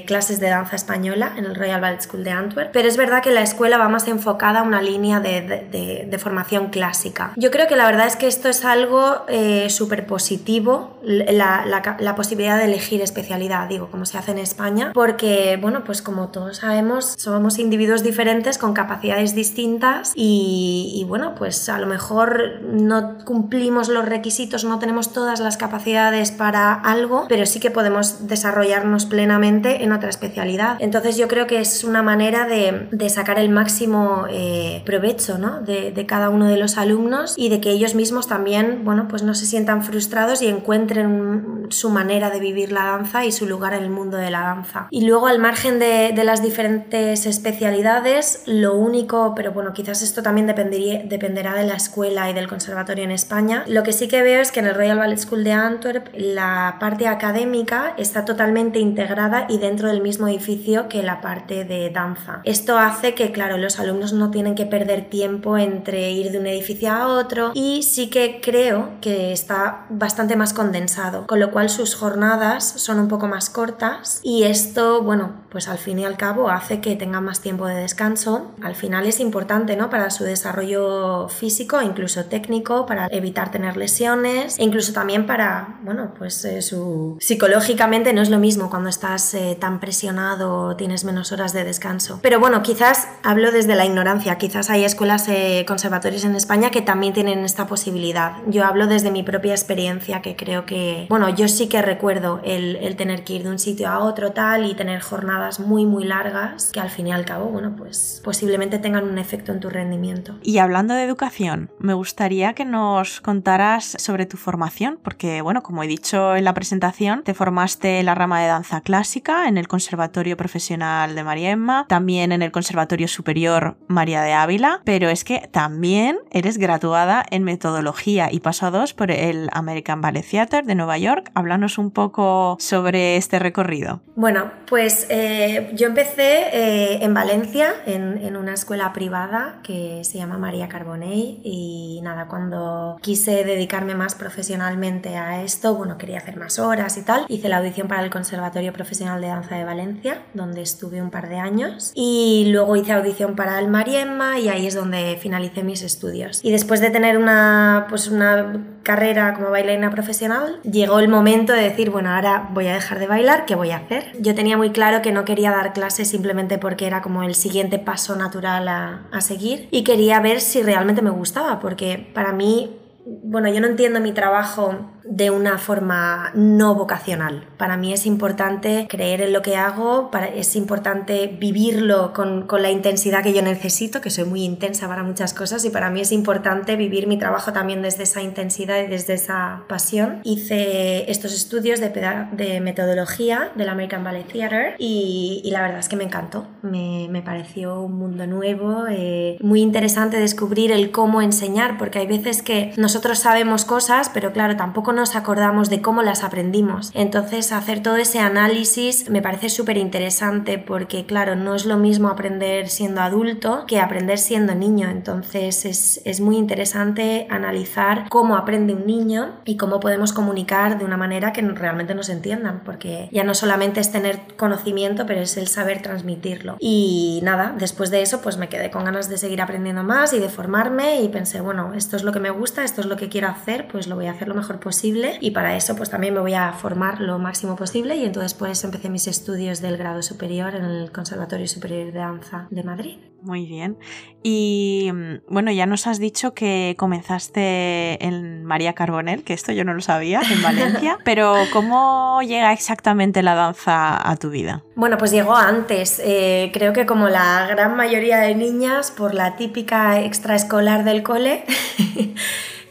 clases 0.07 0.39
de 0.39 0.49
danza 0.49 0.75
española 0.75 1.33
en 1.37 1.45
el 1.45 1.53
Royal 1.53 1.81
Ballet 1.81 2.01
School 2.01 2.23
de 2.23 2.31
Antwerp. 2.31 2.71
Pero 2.71 2.87
es 2.87 2.97
verdad 2.97 3.21
que 3.21 3.29
la 3.29 3.43
escuela 3.43 3.77
va 3.77 3.89
más 3.89 4.07
enfocada 4.07 4.61
a 4.61 4.63
una 4.63 4.81
línea 4.81 5.19
de, 5.19 5.41
de, 5.41 6.07
de 6.09 6.17
formación 6.17 6.69
clásica. 6.69 7.33
Yo 7.35 7.51
creo 7.51 7.67
que 7.67 7.75
la 7.75 7.85
verdad 7.85 8.07
es 8.07 8.15
que 8.15 8.25
esto 8.25 8.49
es 8.49 8.65
algo 8.65 9.27
súper 9.69 10.07
positivo 10.07 10.97
la, 11.33 12.13
posibilidad 12.15 12.57
de 12.57 12.65
elegir 12.65 13.01
especialidad, 13.01 13.67
digo, 13.67 13.89
como 13.89 14.05
se 14.05 14.17
hace 14.17 14.31
en 14.31 14.37
España, 14.37 14.91
porque, 14.93 15.57
bueno, 15.59 15.83
pues 15.83 16.01
como 16.01 16.29
todos 16.29 16.57
sabemos, 16.57 17.15
somos 17.17 17.59
individuos 17.59 18.03
diferentes 18.03 18.57
con 18.57 18.73
capacidades 18.73 19.35
distintas 19.35 20.13
y, 20.15 21.05
bueno, 21.07 21.35
pues 21.35 21.69
a 21.69 21.79
lo 21.79 21.87
mejor 21.87 22.61
no 22.61 23.17
cumplimos 23.25 23.89
los 23.89 24.05
requisitos, 24.05 24.63
no 24.63 24.79
tenemos 24.79 25.13
todas 25.13 25.39
las 25.39 25.57
capacidades 25.57 26.31
para 26.31 26.73
algo, 26.73 27.25
pero 27.27 27.45
sí 27.45 27.59
que 27.59 27.71
podemos 27.71 28.27
desarrollarnos 28.27 29.05
plenamente 29.05 29.83
en 29.83 29.91
otra 29.91 30.09
especialidad. 30.09 30.77
Entonces 30.79 31.17
yo 31.17 31.27
creo 31.27 31.47
que 31.47 31.59
es 31.59 31.83
una 31.83 32.03
manera 32.03 32.47
de, 32.47 33.09
sacar 33.09 33.37
el 33.37 33.49
máximo 33.49 34.25
eh, 34.29 34.81
provecho 34.85 35.37
¿no? 35.37 35.61
de, 35.61 35.91
de 35.91 36.05
cada 36.05 36.29
uno 36.29 36.47
de 36.47 36.57
los 36.57 36.77
alumnos 36.77 37.35
y 37.37 37.49
de 37.49 37.61
que 37.61 37.69
ellos 37.69 37.95
mismos 37.95 38.27
también, 38.27 38.83
bueno, 38.83 39.07
pues 39.07 39.23
no 39.23 39.35
se 39.35 39.45
sientan 39.45 39.83
frustrados 39.83 40.41
y 40.41 40.47
encuentren 40.47 41.07
un 41.07 41.22
su 41.69 41.89
manera 41.89 42.29
de 42.29 42.39
vivir 42.39 42.71
la 42.71 42.85
danza 42.85 43.25
y 43.25 43.31
su 43.31 43.45
lugar 43.45 43.73
en 43.73 43.83
el 43.83 43.89
mundo 43.89 44.17
de 44.17 44.31
la 44.31 44.41
danza. 44.41 44.87
Y 44.89 45.05
luego 45.05 45.27
al 45.27 45.39
margen 45.39 45.79
de, 45.79 46.13
las 46.23 46.41
diferentes 46.41 47.25
especialidades, 47.25 48.43
lo 48.45 48.75
único, 48.75 49.33
pero 49.35 49.51
bueno, 49.51 49.73
quizás 49.73 50.01
esto 50.01 50.23
también 50.23 50.47
dependerá 50.47 51.53
de 51.55 51.65
la 51.65 51.75
escuela 51.75 52.29
y 52.29 52.33
del 52.33 52.47
conservatorio 52.47 53.03
en 53.03 53.11
España, 53.11 53.65
lo 53.67 53.83
que 53.83 53.91
sí 53.91 54.07
que 54.07 54.21
veo 54.21 54.41
es 54.41 54.51
que 54.51 54.61
en 54.61 54.67
el 54.67 54.75
Royal 54.75 54.97
Ballet 54.97 55.17
School 55.17 55.43
de 55.43 55.51
Antwerp 55.51 56.07
la 56.13 56.77
parte 56.79 57.07
académica 57.07 57.93
está 57.97 58.23
totalmente 58.23 58.79
integrada 58.79 59.47
y 59.49 59.57
dentro 59.57 59.89
del 59.89 60.01
mismo 60.01 60.27
edificio 60.29 60.87
que 60.87 61.03
la 61.03 61.19
parte 61.19 61.65
de 61.65 61.89
danza. 61.89 62.41
Esto 62.45 62.77
hace 62.77 63.15
que, 63.15 63.31
claro, 63.31 63.57
los 63.57 63.79
alumnos 63.79 64.13
no 64.13 64.31
tienen 64.31 64.55
que 64.55 64.65
perder 64.65 65.09
tiempo 65.09 65.57
entre 65.57 66.11
ir 66.11 66.31
de 66.31 66.39
un 66.39 66.47
edificio 66.47 66.91
a 66.91 67.07
otro 67.07 67.51
y 67.53 67.83
sí 67.83 68.09
que 68.09 68.39
creo 68.41 68.91
que 69.01 69.33
está 69.33 69.85
bastante 69.89 70.35
más 70.35 70.53
condensado 70.53 71.12
con 71.27 71.39
lo 71.39 71.51
cual 71.51 71.69
sus 71.69 71.95
jornadas 71.95 72.63
son 72.63 72.99
un 72.99 73.07
poco 73.07 73.27
más 73.27 73.49
cortas 73.49 74.19
y 74.23 74.43
esto, 74.43 75.01
bueno, 75.01 75.43
pues 75.49 75.67
al 75.67 75.77
fin 75.77 75.99
y 75.99 76.05
al 76.05 76.17
cabo 76.17 76.49
hace 76.49 76.81
que 76.81 76.95
tengan 76.95 77.23
más 77.23 77.39
tiempo 77.41 77.67
de 77.67 77.75
descanso. 77.75 78.51
Al 78.61 78.75
final 78.75 79.05
es 79.05 79.19
importante, 79.19 79.75
¿no? 79.75 79.89
Para 79.89 80.09
su 80.09 80.23
desarrollo 80.23 81.29
físico, 81.29 81.81
incluso 81.81 82.25
técnico, 82.25 82.85
para 82.85 83.07
evitar 83.11 83.51
tener 83.51 83.77
lesiones 83.77 84.57
e 84.57 84.63
incluso 84.63 84.93
también 84.93 85.25
para, 85.25 85.79
bueno, 85.83 86.13
pues 86.17 86.43
eh, 86.45 86.61
su... 86.61 87.17
psicológicamente 87.19 88.13
no 88.13 88.21
es 88.21 88.29
lo 88.29 88.39
mismo 88.39 88.69
cuando 88.69 88.89
estás 88.89 89.33
eh, 89.35 89.55
tan 89.59 89.79
presionado, 89.79 90.75
tienes 90.75 91.03
menos 91.03 91.31
horas 91.31 91.53
de 91.53 91.63
descanso. 91.63 92.19
Pero 92.21 92.39
bueno, 92.39 92.63
quizás 92.63 93.07
hablo 93.21 93.51
desde 93.51 93.75
la 93.75 93.85
ignorancia, 93.85 94.37
quizás 94.37 94.69
hay 94.69 94.83
escuelas 94.83 95.27
eh, 95.29 95.65
conservatorias 95.67 96.23
en 96.25 96.35
España 96.35 96.71
que 96.71 96.81
también 96.81 97.13
tienen 97.13 97.45
esta 97.45 97.67
posibilidad. 97.67 98.37
Yo 98.47 98.65
hablo 98.65 98.87
desde 98.87 99.11
mi 99.11 99.23
propia 99.23 99.53
experiencia 99.53 100.21
que 100.21 100.35
creo 100.35 100.65
que, 100.65 101.02
bueno, 101.09 101.29
yo 101.29 101.47
sí 101.47 101.67
que 101.67 101.81
recuerdo 101.81 102.41
el, 102.43 102.77
el, 102.77 102.95
tener 102.95 103.23
que 103.23 103.33
ir 103.33 103.43
de 103.43 103.49
un 103.49 103.59
sitio 103.59 103.89
a 103.89 103.99
otro 103.99 104.31
tal 104.31 104.65
y 104.65 104.75
tener 104.75 105.01
jornadas 105.01 105.59
muy 105.59 105.85
muy 105.85 106.03
largas 106.03 106.71
que 106.71 106.79
al 106.79 106.89
fin 106.89 107.07
y 107.07 107.11
al 107.11 107.25
cabo, 107.25 107.45
bueno, 107.45 107.75
pues 107.75 108.21
posiblemente 108.23 108.79
tengan 108.79 109.07
un 109.07 109.17
efecto 109.17 109.51
en 109.51 109.59
tu 109.59 109.69
rendimiento. 109.69 110.35
Y 110.41 110.57
hablando 110.57 110.93
de 110.93 111.03
educación, 111.03 111.71
me 111.79 111.93
gustaría 111.93 112.53
que 112.53 112.65
nos 112.65 113.21
contaras 113.21 113.95
sobre 113.99 114.25
tu 114.25 114.37
formación, 114.37 114.99
porque 115.03 115.41
bueno, 115.41 115.63
como 115.63 115.83
he 115.83 115.87
dicho 115.87 116.35
en 116.35 116.43
la 116.43 116.53
presentación, 116.53 117.23
te 117.23 117.33
formaste 117.33 117.99
en 117.99 118.05
la 118.05 118.15
rama 118.15 118.41
de 118.41 118.47
danza 118.47 118.81
clásica 118.81 119.47
en 119.47 119.57
el 119.57 119.67
Conservatorio 119.67 120.37
Profesional 120.37 121.15
de 121.15 121.23
María 121.23 121.51
Emma, 121.51 121.85
también 121.87 122.31
en 122.31 122.41
el 122.41 122.51
Conservatorio 122.51 123.07
Superior 123.07 123.77
María 123.87 124.21
de 124.21 124.33
Ávila, 124.33 124.81
pero 124.83 125.09
es 125.09 125.23
que 125.23 125.49
también 125.51 126.17
eres 126.31 126.57
graduada 126.57 127.25
en 127.29 127.43
metodología 127.43 128.29
y 128.31 128.39
paso 128.39 128.65
a 128.65 128.71
dos 128.71 128.93
por 128.93 129.11
el 129.11 129.49
American 129.53 130.01
Ballet 130.01 130.25
Theatre 130.29 130.63
de 130.63 130.75
Nueva 130.75 130.92
York 130.97 131.13
York. 131.13 131.31
Háblanos 131.35 131.77
un 131.77 131.91
poco 131.91 132.57
sobre 132.59 133.17
este 133.17 133.39
recorrido. 133.39 134.01
Bueno, 134.15 134.51
pues 134.67 135.07
eh, 135.09 135.71
yo 135.73 135.87
empecé 135.87 136.47
eh, 136.53 137.03
en 137.03 137.13
Valencia, 137.13 137.73
en, 137.85 138.23
una 138.33 138.53
escuela 138.53 138.93
privada 138.93 139.59
que 139.63 140.01
se 140.03 140.17
llama 140.17 140.37
María 140.39 140.67
Carbonell 140.67 141.39
y 141.43 141.99
nada, 142.03 142.27
cuando 142.27 142.97
quise 143.01 143.43
dedicarme 143.43 143.93
más 143.93 144.15
profesionalmente 144.15 145.17
a 145.17 145.43
esto, 145.43 145.75
bueno, 145.75 145.97
quería 145.97 146.17
hacer 146.17 146.35
más 146.35 146.57
horas 146.57 146.97
y 146.97 147.03
tal, 147.03 147.25
hice 147.27 147.47
la 147.47 147.57
audición 147.57 147.87
para 147.87 148.01
el 148.03 148.09
Conservatorio 148.09 148.73
Profesional 148.73 149.21
de 149.21 149.27
Danza 149.27 149.55
de 149.55 149.65
Valencia, 149.65 150.23
donde 150.33 150.63
estuve 150.63 151.01
un 151.01 151.11
par 151.11 151.29
de 151.29 151.37
años 151.37 151.91
y 151.93 152.45
luego 152.51 152.75
hice 152.75 152.93
audición 152.93 153.35
para 153.35 153.59
el 153.59 153.67
Mariemma 153.67 154.39
y 154.39 154.49
ahí 154.49 154.65
es 154.65 154.73
donde 154.73 155.17
finalicé 155.21 155.63
mis 155.63 155.83
estudios. 155.83 156.39
Y 156.43 156.51
después 156.51 156.81
de 156.81 156.89
tener 156.89 157.17
una, 157.17 157.85
pues 157.89 158.07
una 158.07 158.53
carrera 158.83 159.33
como 159.33 159.49
bailarina 159.49 159.89
profesional, 159.89 160.59
llegó 160.63 160.99
el 160.99 161.07
momento 161.07 161.53
de 161.53 161.63
decir, 161.63 161.89
bueno, 161.89 162.09
ahora 162.11 162.49
voy 162.51 162.67
a 162.67 162.73
dejar 162.73 162.99
de 162.99 163.07
bailar, 163.07 163.45
¿qué 163.45 163.55
voy 163.55 163.71
a 163.71 163.77
hacer? 163.77 164.11
Yo 164.19 164.35
tenía 164.35 164.57
muy 164.57 164.71
claro 164.71 165.01
que 165.01 165.11
no 165.11 165.25
quería 165.25 165.51
dar 165.51 165.73
clases 165.73 166.09
simplemente 166.09 166.57
porque 166.57 166.85
era 166.85 167.01
como 167.01 167.23
el 167.23 167.35
siguiente 167.35 167.79
paso 167.79 168.15
natural 168.15 168.67
a, 168.67 169.07
a 169.11 169.21
seguir 169.21 169.67
y 169.71 169.83
quería 169.83 170.19
ver 170.19 170.41
si 170.41 170.61
realmente 170.61 171.01
me 171.01 171.09
gustaba, 171.09 171.59
porque 171.59 172.11
para 172.13 172.33
mí 172.33 172.79
bueno, 173.05 173.49
yo 173.49 173.59
no 173.59 173.67
entiendo 173.67 173.99
mi 173.99 174.11
trabajo 174.11 174.79
de 175.05 175.31
una 175.31 175.57
forma 175.57 176.31
no 176.33 176.75
vocacional. 176.75 177.45
Para 177.57 177.77
mí 177.77 177.93
es 177.93 178.05
importante 178.05 178.87
creer 178.89 179.21
en 179.21 179.33
lo 179.33 179.41
que 179.41 179.57
hago, 179.57 180.09
es 180.35 180.55
importante 180.55 181.27
vivirlo 181.27 182.13
con, 182.13 182.47
la 182.63 182.71
intensidad 182.71 183.23
que 183.23 183.33
yo 183.33 183.41
necesito, 183.41 183.99
que 183.99 184.09
soy 184.09 184.25
muy 184.25 184.43
intensa 184.43 184.87
para 184.87 185.03
muchas 185.03 185.33
cosas 185.33 185.65
y 185.65 185.69
para 185.69 185.89
mí 185.89 186.01
es 186.01 186.11
importante 186.11 186.75
vivir 186.75 187.07
mi 187.07 187.17
trabajo 187.17 187.51
también 187.51 187.81
desde 187.81 188.03
esa 188.03 188.21
intensidad 188.21 188.81
y 188.81 188.87
desde 188.87 189.13
esa 189.13 189.63
pasión. 189.67 190.21
Hice 190.23 191.09
estos 191.11 191.33
estudios 191.33 191.79
de, 191.79 191.89
de 192.31 192.61
metodología 192.61 193.51
del 193.55 193.69
American 193.69 194.03
Ballet 194.03 194.27
Theatre 194.27 194.75
y, 194.77 195.49
la 195.51 195.61
verdad 195.61 195.79
es 195.79 195.89
que 195.89 195.95
me 195.95 196.03
encantó, 196.03 196.47
me, 196.61 197.21
pareció 197.23 197.81
un 197.81 197.97
mundo 197.97 198.25
nuevo, 198.27 198.85
eh, 198.89 199.37
muy 199.41 199.61
interesante 199.61 200.19
descubrir 200.19 200.71
el 200.71 200.91
cómo 200.91 201.21
enseñar, 201.21 201.77
porque 201.77 201.99
hay 201.99 202.07
veces 202.07 202.41
que 202.41 202.73
nosotros 202.77 203.19
sabemos 203.19 203.65
cosas, 203.65 204.09
pero 204.13 204.33
claro, 204.33 204.55
tampoco 204.55 204.92
nos 204.93 205.15
acordamos 205.15 205.69
de 205.69 205.81
cómo 205.81 206.01
las 206.01 206.23
aprendimos. 206.23 206.91
Entonces, 206.93 207.51
hacer 207.51 207.81
todo 207.81 207.97
ese 207.97 208.19
análisis 208.19 209.09
me 209.09 209.21
parece 209.21 209.49
súper 209.49 209.77
interesante 209.77 210.57
porque, 210.57 211.05
claro, 211.05 211.35
no 211.35 211.55
es 211.55 211.65
lo 211.65 211.77
mismo 211.77 212.09
aprender 212.09 212.69
siendo 212.69 213.01
adulto 213.01 213.65
que 213.67 213.79
aprender 213.79 214.17
siendo 214.17 214.55
niño. 214.55 214.89
Entonces, 214.89 215.65
es, 215.65 216.01
es 216.05 216.21
muy 216.21 216.37
interesante 216.37 217.27
analizar 217.29 218.07
cómo 218.09 218.35
aprende 218.35 218.73
un 218.73 218.85
niño 218.85 219.39
y 219.45 219.57
cómo 219.57 219.79
podemos 219.79 220.13
comunicar 220.13 220.77
de 220.77 220.85
una 220.85 220.97
manera 220.97 221.33
que 221.33 221.41
realmente 221.41 221.95
nos 221.95 222.09
entiendan, 222.09 222.61
porque 222.63 223.09
ya 223.11 223.23
no 223.23 223.33
solamente 223.33 223.79
es 223.79 223.91
tener 223.91 224.19
conocimiento, 224.37 225.05
pero 225.05 225.21
es 225.21 225.37
el 225.37 225.47
saber 225.47 225.81
transmitirlo. 225.81 226.57
Y 226.59 227.19
nada, 227.23 227.55
después 227.57 227.91
de 227.91 228.01
eso, 228.01 228.21
pues 228.21 228.37
me 228.37 228.49
quedé 228.49 228.71
con 228.71 228.85
ganas 228.85 229.09
de 229.09 229.17
seguir 229.17 229.41
aprendiendo 229.41 229.83
más 229.83 230.13
y 230.13 230.19
de 230.19 230.29
formarme 230.29 231.01
y 231.01 231.09
pensé, 231.09 231.41
bueno, 231.41 231.73
esto 231.73 231.95
es 231.95 232.03
lo 232.03 232.11
que 232.11 232.19
me 232.19 232.29
gusta, 232.29 232.63
esto 232.63 232.81
es 232.81 232.87
lo 232.87 232.95
que 232.95 233.09
quiero 233.09 233.27
hacer, 233.27 233.67
pues 233.67 233.87
lo 233.87 233.95
voy 233.95 234.07
a 234.07 234.11
hacer 234.11 234.27
lo 234.27 234.35
mejor 234.35 234.59
posible 234.59 234.82
y 234.83 235.31
para 235.31 235.55
eso 235.55 235.75
pues 235.75 235.89
también 235.89 236.13
me 236.13 236.19
voy 236.19 236.33
a 236.33 236.51
formar 236.51 236.99
lo 236.99 237.17
máximo 237.17 237.55
posible 237.55 237.95
y 237.95 238.03
entonces 238.03 238.33
pues 238.33 238.63
empecé 238.63 238.89
mis 238.89 239.07
estudios 239.07 239.61
del 239.61 239.77
grado 239.77 240.03
superior 240.03 240.55
en 240.55 240.65
el 240.65 240.91
Conservatorio 240.91 241.47
Superior 241.47 241.93
de 241.93 241.99
Danza 241.99 242.47
de 242.49 242.63
Madrid. 242.63 242.97
Muy 243.21 243.45
bien. 243.45 243.77
Y 244.21 244.91
mm, 244.93 245.33
bueno, 245.33 245.49
ya 245.51 245.65
nos 245.65 245.87
has 245.87 245.99
dicho 245.99 246.33
que 246.33 246.75
comenzaste 246.77 248.05
en 248.05 248.43
María 248.43 248.73
Carbonel, 248.73 249.23
que 249.23 249.33
esto 249.33 249.53
yo 249.53 249.63
no 249.63 249.73
lo 249.73 249.79
sabía, 249.79 250.21
en 250.29 250.41
Valencia, 250.41 250.97
pero 251.05 251.33
¿cómo 251.53 252.21
llega 252.21 252.51
exactamente 252.51 253.23
la 253.23 253.35
danza 253.35 254.09
a 254.09 254.17
tu 254.17 254.29
vida? 254.29 254.63
Bueno, 254.75 254.97
pues 254.97 255.11
llegó 255.11 255.35
antes. 255.35 256.01
Eh, 256.03 256.51
creo 256.53 256.73
que 256.73 256.85
como 256.85 257.07
la 257.07 257.47
gran 257.47 257.77
mayoría 257.77 258.17
de 258.17 258.35
niñas, 258.35 258.91
por 258.91 259.13
la 259.13 259.37
típica 259.37 260.01
extraescolar 260.01 260.83
del 260.83 261.03
cole. 261.03 261.45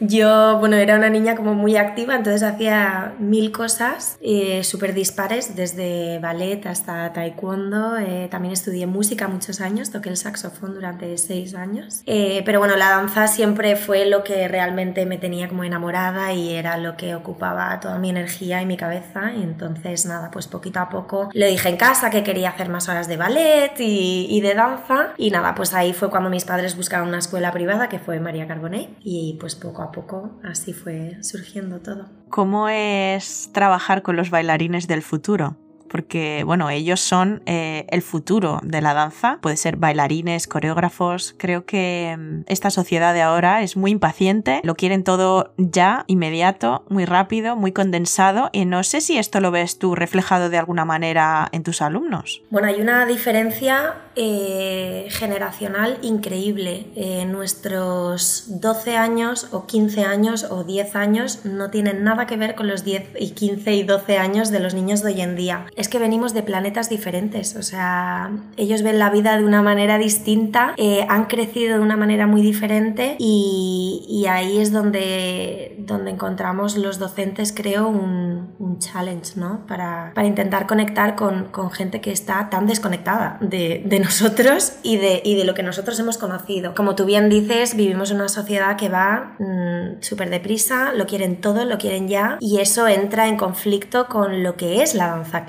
Yo, 0.05 0.57
bueno, 0.59 0.75
era 0.75 0.97
una 0.97 1.09
niña 1.09 1.33
como 1.33 1.53
muy 1.53 1.77
activa, 1.77 2.15
entonces 2.15 2.43
hacía 2.43 3.13
mil 3.19 3.53
cosas 3.53 4.17
eh, 4.21 4.61
súper 4.65 4.93
dispares, 4.93 5.55
desde 5.55 6.19
ballet 6.19 6.65
hasta 6.65 7.13
taekwondo. 7.13 7.97
Eh, 7.97 8.27
también 8.29 8.51
estudié 8.51 8.85
música 8.85 9.29
muchos 9.29 9.61
años, 9.61 9.91
toqué 9.91 10.09
el 10.09 10.17
saxofón 10.17 10.73
durante 10.73 11.17
seis 11.17 11.55
años. 11.55 12.01
Eh, 12.05 12.41
pero 12.45 12.59
bueno, 12.59 12.75
la 12.75 12.89
danza 12.89 13.27
siempre 13.27 13.77
fue 13.77 14.05
lo 14.05 14.25
que 14.25 14.49
realmente 14.49 15.05
me 15.05 15.17
tenía 15.17 15.47
como 15.47 15.63
enamorada 15.63 16.33
y 16.33 16.53
era 16.53 16.75
lo 16.77 16.97
que 16.97 17.15
ocupaba 17.15 17.79
toda 17.79 17.97
mi 17.97 18.09
energía 18.09 18.61
y 18.61 18.65
mi 18.65 18.75
cabeza. 18.75 19.31
Y 19.33 19.41
entonces, 19.41 20.05
nada, 20.05 20.31
pues 20.31 20.47
poquito 20.47 20.81
a 20.81 20.89
poco 20.89 21.29
le 21.31 21.47
dije 21.47 21.69
en 21.69 21.77
casa 21.77 22.09
que 22.09 22.23
quería 22.23 22.49
hacer 22.49 22.67
más 22.67 22.89
horas 22.89 23.07
de 23.07 23.15
ballet 23.15 23.79
y, 23.79 24.27
y 24.29 24.41
de 24.41 24.53
danza. 24.53 25.13
Y 25.17 25.31
nada, 25.31 25.55
pues 25.55 25.73
ahí 25.73 25.93
fue 25.93 26.09
cuando 26.09 26.29
mis 26.29 26.43
padres 26.43 26.75
buscaron 26.75 27.07
una 27.07 27.19
escuela 27.19 27.53
privada 27.53 27.87
que 27.87 27.99
fue 27.99 28.19
María 28.19 28.47
Carbonet 28.47 28.89
y 28.99 29.37
pues 29.39 29.55
poco 29.55 29.81
a 29.81 29.92
poco 29.93 30.37
así 30.43 30.73
fue 30.73 31.17
surgiendo 31.21 31.79
todo. 31.79 32.09
¿Cómo 32.29 32.67
es 32.67 33.49
trabajar 33.53 34.01
con 34.01 34.17
los 34.17 34.29
bailarines 34.29 34.87
del 34.87 35.01
futuro? 35.01 35.55
Porque, 35.93 36.41
bueno, 36.43 36.71
ellos 36.71 36.99
son 37.01 37.43
eh, 37.45 37.85
el 37.91 38.01
futuro 38.01 38.59
de 38.63 38.81
la 38.81 38.95
danza. 38.95 39.37
Puede 39.41 39.57
ser 39.57 39.75
bailarines, 39.75 40.47
coreógrafos. 40.47 41.35
Creo 41.37 41.67
que 41.67 42.15
mm, 42.17 42.45
esta 42.47 42.71
sociedad 42.71 43.13
de 43.13 43.21
ahora 43.21 43.61
es 43.61 43.77
muy 43.77 43.91
impaciente, 43.91 44.59
lo 44.63 44.73
quieren 44.73 45.03
todo 45.03 45.53
ya, 45.57 46.03
inmediato, 46.07 46.83
muy 46.89 47.05
rápido, 47.05 47.55
muy 47.55 47.73
condensado. 47.73 48.49
Y 48.53 48.65
no 48.65 48.83
sé 48.83 49.01
si 49.01 49.19
esto 49.19 49.39
lo 49.39 49.51
ves 49.51 49.77
tú 49.77 49.93
reflejado 49.93 50.49
de 50.49 50.57
alguna 50.57 50.83
manera 50.83 51.47
en 51.51 51.61
tus 51.61 51.79
alumnos. 51.79 52.41
Bueno, 52.49 52.69
hay 52.69 52.81
una 52.81 53.05
diferencia 53.05 53.93
eh, 54.15 55.05
generacional 55.11 55.99
increíble. 56.01 56.87
Eh, 56.95 57.25
nuestros 57.25 58.45
12 58.47 58.97
años 58.97 59.47
o 59.51 59.67
15 59.67 60.05
años 60.05 60.47
o 60.49 60.63
10 60.63 60.95
años 60.95 61.45
no 61.45 61.69
tienen 61.69 62.03
nada 62.03 62.25
que 62.25 62.35
ver 62.35 62.55
con 62.55 62.67
los 62.67 62.83
10 62.83 63.09
y 63.19 63.29
15 63.31 63.73
y 63.75 63.83
12 63.83 64.17
años 64.17 64.49
de 64.49 64.59
los 64.59 64.73
niños 64.73 65.03
de 65.03 65.13
hoy 65.13 65.21
en 65.21 65.35
día 65.35 65.67
es 65.83 65.89
que 65.89 65.99
venimos 65.99 66.33
de 66.33 66.43
planetas 66.43 66.87
diferentes, 66.87 67.57
o 67.57 67.61
sea, 67.61 68.31
ellos 68.55 68.83
ven 68.83 68.99
la 68.99 69.09
vida 69.09 69.35
de 69.35 69.43
una 69.43 69.61
manera 69.61 69.97
distinta, 69.97 70.73
eh, 70.77 71.05
han 71.09 71.25
crecido 71.25 71.75
de 71.75 71.83
una 71.83 71.97
manera 71.97 72.25
muy 72.25 72.41
diferente 72.41 73.17
y, 73.19 74.25
ahí 74.29 74.59
es 74.59 74.71
donde, 74.71 75.75
donde 75.79 76.11
encontramos 76.11 76.77
los 76.77 76.99
docentes, 76.99 77.51
creo, 77.53 77.89
un, 77.89 78.53
un 78.59 78.79
challenge, 78.79 79.33
¿no? 79.35 79.67
Para, 79.67 80.13
para 80.15 80.25
intentar 80.25 80.67
conectar 80.67 81.15
con, 81.17 81.49
con, 81.51 81.69
gente 81.69 81.99
que 81.99 82.13
está 82.13 82.49
tan 82.49 82.65
desconectada 82.65 83.37
de, 83.41 83.83
de 83.85 83.99
nosotros 84.07 84.73
y 84.83 84.95
de, 84.95 85.21
y 85.25 85.35
de, 85.35 85.43
lo 85.43 85.53
que 85.53 85.63
nosotros 85.63 85.99
hemos 85.99 86.17
conocido. 86.17 86.73
Como 86.75 86.95
tú 86.95 87.03
bien 87.03 87.27
dices, 87.27 87.75
vivimos 87.75 88.09
en 88.11 88.17
una 88.17 88.29
sociedad 88.29 88.77
que 88.77 88.87
va 88.87 89.35
mmm, 89.37 90.01
súper 90.01 90.29
deprisa, 90.29 90.93
lo 90.93 91.05
quieren 91.05 91.41
todo, 91.41 91.65
lo 91.65 91.77
quieren 91.77 92.07
ya 92.07 92.37
y 92.39 92.61
eso 92.61 92.87
entra 92.87 93.27
en 93.27 93.35
conflicto 93.35 94.07
con 94.07 94.43
lo 94.43 94.55
que 94.55 94.81
es 94.81 94.95
la 94.95 95.07
danza 95.07 95.45